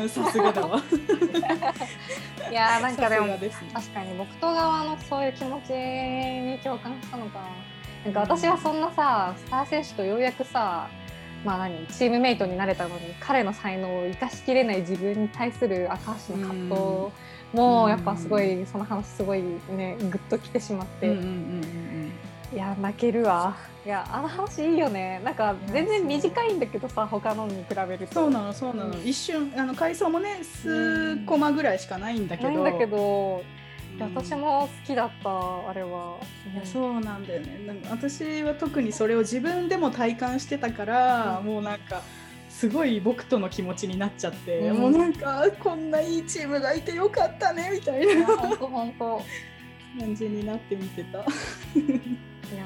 [0.00, 0.82] うん、さすがだわ。
[2.50, 7.40] いやなんかでも、ね、確かに僕と側のそういう気持ちに共感したのか
[8.04, 8.10] な。
[8.10, 10.88] んか私はそんなさスター選手とようやくさ
[11.44, 16.76] まあ何チームメイトになれたのに彼の才能を生かしきれない自分に対する赤橋の葛藤
[17.52, 21.14] もやっぱすごいその話すごいねグッときてしまって、
[22.52, 23.56] いや泣けるわ。
[23.84, 25.20] いやあの話いいよね。
[25.24, 28.14] なんか全然短いんだけどさ他のに比べると。
[28.14, 33.42] そうなのそうなの、うん、一瞬あの回想もね数コマぐらいしかないんだけど、ないんだけど
[33.98, 36.18] 私も好きだったあれは、
[36.52, 37.66] いやそうなんだよね。
[37.66, 42.02] なんか私は特にそれを自分でも体感してたから、うん、もうなんか
[42.50, 48.26] すごい僕との気持ちになっちゃって、うん、もうなんかこんないいチームがいてよかったねみたいな。
[49.98, 51.24] 感じになって見てた。
[52.52, 52.64] いや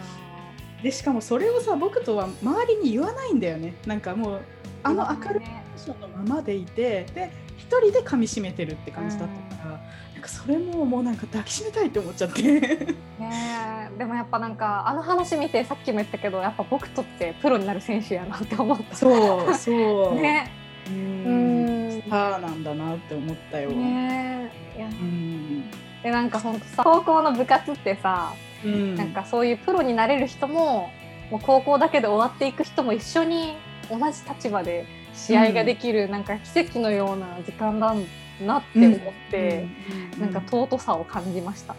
[0.83, 3.75] でしかもそれをさ僕とは周りに言わないんだよね。
[3.87, 4.41] なんかもう
[4.83, 9.71] あの明るいテンションのままでいてで一人で噛みしめてるって感じだったから、
[10.13, 12.43] なんかそれももうなんか抱きしめたいって思っちゃって。
[12.43, 12.97] ね
[13.99, 18.95] でもやっぱなんかあの話見てさっきも言ったけどやっぱ僕とってプロになる選手やなって思った。
[18.95, 20.15] そうそう。
[20.15, 20.53] ね。
[20.89, 22.03] うん。
[22.03, 23.71] スターなんだなって思ったよ。
[23.71, 24.87] ねいや。
[24.87, 25.65] うん
[26.07, 28.33] でなんか本当さ高校の部活ってさ、
[28.65, 30.93] うん、なんかそういうプロになれる人も
[31.33, 33.57] もう高校だけで終わっていく人も一緒に
[33.91, 37.93] 同じ立場で試合ができる、うん、なんか奇跡のような時間だ
[38.41, 39.01] なって思っ
[39.33, 39.67] て、
[40.15, 41.75] うん、なんか尊さを感じました。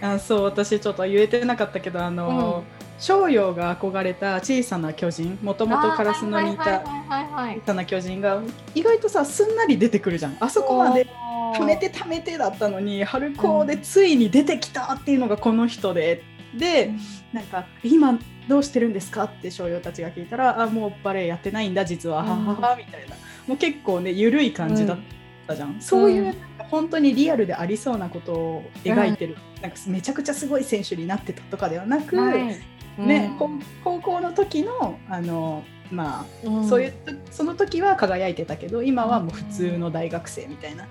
[0.00, 2.62] あそう私ちょっと言えてなかったけどあの、
[2.98, 8.42] 翔陽が憧れた小さな巨人もともとカラスのにいた小さな巨人が
[8.74, 10.36] 意外とさすんなり出てくるじゃん。
[10.40, 11.06] あそこまで
[11.54, 16.22] 貯めて貯めてだったのに春高でついに出てきたっていうのがこの人で、
[16.56, 16.92] で
[17.32, 18.18] なんか今
[18.48, 23.16] どうしてるんですかって商用たちが聞いたらあもうバレエやってないんだ実は、はははみたいな。
[23.46, 24.98] もう結構ね緩い感じだっ
[25.46, 26.34] たじゃん、うん、そういう
[26.70, 36.94] 本当にリアルでありそうなことを描いてる、うん、なんかめちゃくちゃすごい選手になってたとかではなく、はいね、うん、高校の時のあのまあ、うん、そういう
[37.30, 40.88] その時は輝いてたけど今はもう普通の大学生みたいな、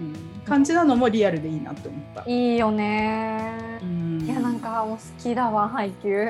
[0.00, 2.24] うん、感じなのもリアルでいいなって思った。
[2.26, 6.26] いいよね、うん、いやなんかもう好きだわ配球。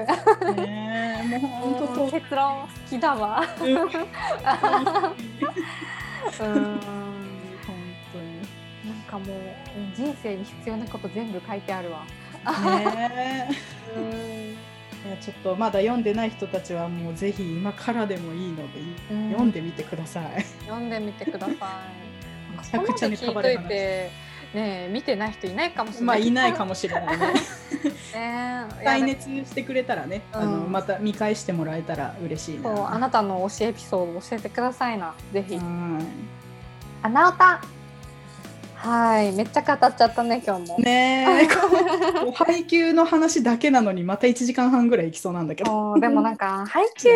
[0.56, 3.42] ねもう本当そう結論好きだわ。
[3.60, 3.88] うん、本
[6.38, 6.44] 当
[8.18, 8.38] に。
[8.84, 9.26] なんかもう
[9.96, 12.04] 人生に必要なこと全部書いてあるわ。
[12.44, 13.48] ね
[15.20, 18.80] ちょっとまだ読んでない人たちはもうぜひ今からでもいいので、
[19.30, 20.44] 読んでみてください。
[20.66, 21.56] 読んでみてください。
[22.58, 23.42] めちゃくちゃネタバ。
[24.54, 26.06] ね見てない人いないかもしれない。
[26.06, 27.26] まあいないかもしれないね。
[28.14, 32.94] ね 再熱してくれたらね、あのまた見返してもらえたら嬉しいな。
[32.94, 35.60] あなたの推しエピソード教えてくださいな、ぜひ。
[37.02, 37.60] 穴おた。
[38.78, 40.78] はい、めっちゃ語っちゃったね、今日も。
[40.78, 41.48] ねえ、
[42.34, 45.98] 配給の話だけなのに、また1時間半ぐらいいきそうなんだけど。
[45.98, 47.10] でもなんか、配給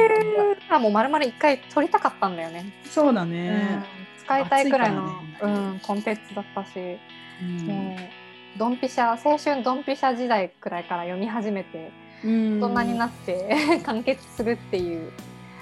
[0.69, 2.73] はもうまるまる一回取りたかったんだよね。
[2.85, 3.81] そうだね。
[4.19, 6.99] うん、使いたいくらいの、ね、うん、コンテンツだったし。
[7.41, 11.93] うん、もう、ドンピシャ、青春ドンピシャ時代くらいから読み始めて。
[12.25, 15.11] 大人になって 完結するっていう。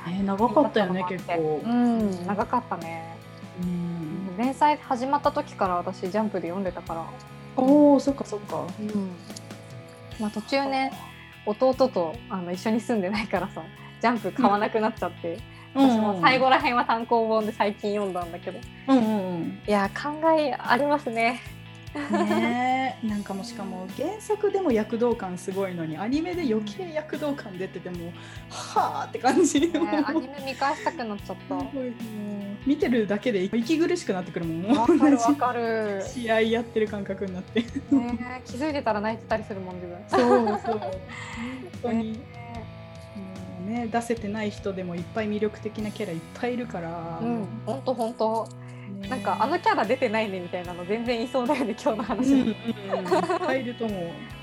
[0.07, 1.61] えー、長かったよね、結構。
[1.65, 3.10] うん、長かったね。
[4.41, 7.05] うん連載始まった時から私ジャンプで読んでたから。
[7.57, 9.11] おおそっかそっか、うん。
[10.19, 10.93] まあ、途中ね
[11.47, 13.63] 弟とあの一緒に住んでないからさ
[14.01, 15.39] ジャンプ買わなくなっちゃって、
[15.75, 21.41] うん、私も最後らへんは単行本で最近読んだんだけど、うんうんうん、いや考えありますね
[21.95, 22.99] ね。
[23.03, 28.13] なんかもしかも原作でも躍動感すごいのにアニメで余計躍動感出てても
[28.49, 29.71] はあって感じ、ね、
[30.07, 31.57] アニメ見返したくなっちゃった。
[32.67, 34.77] 見てるだけで息苦しくなってくるもん。
[34.77, 36.03] わかるわかる。
[36.07, 37.67] 試合やってる感覚になって、ね、
[38.45, 39.99] 気づいてたら泣いてたりするもん自分。
[40.09, 40.21] そう
[40.65, 40.79] そう。
[40.79, 40.91] 本
[41.83, 42.21] 当に、
[43.67, 48.49] ね、出せてない人でもいっぱい魅力的なキャラいっぱいいるから、うん、本当本当
[49.09, 52.57] なんかあのキャラ出てないねみたいなの全然いそうだよね今日の話、うんうん、いっ
[53.39, 54.40] ぱいいると思う。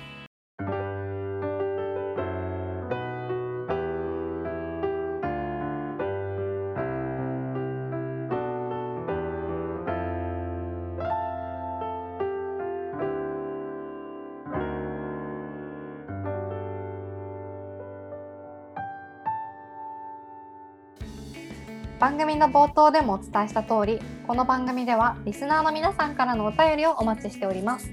[22.00, 27.90] 番組の冒頭でもお伝えした通りこの番組ではリスナーの皆さんからのお便りをお待ちしております。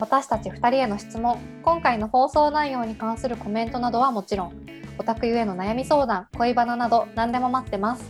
[0.00, 4.66] 私たち2人への質問今回の放送内容に関するコメントなどはもちろん
[4.98, 8.04] オタクゆえの悩み相談恋バナなど何でも待ってます。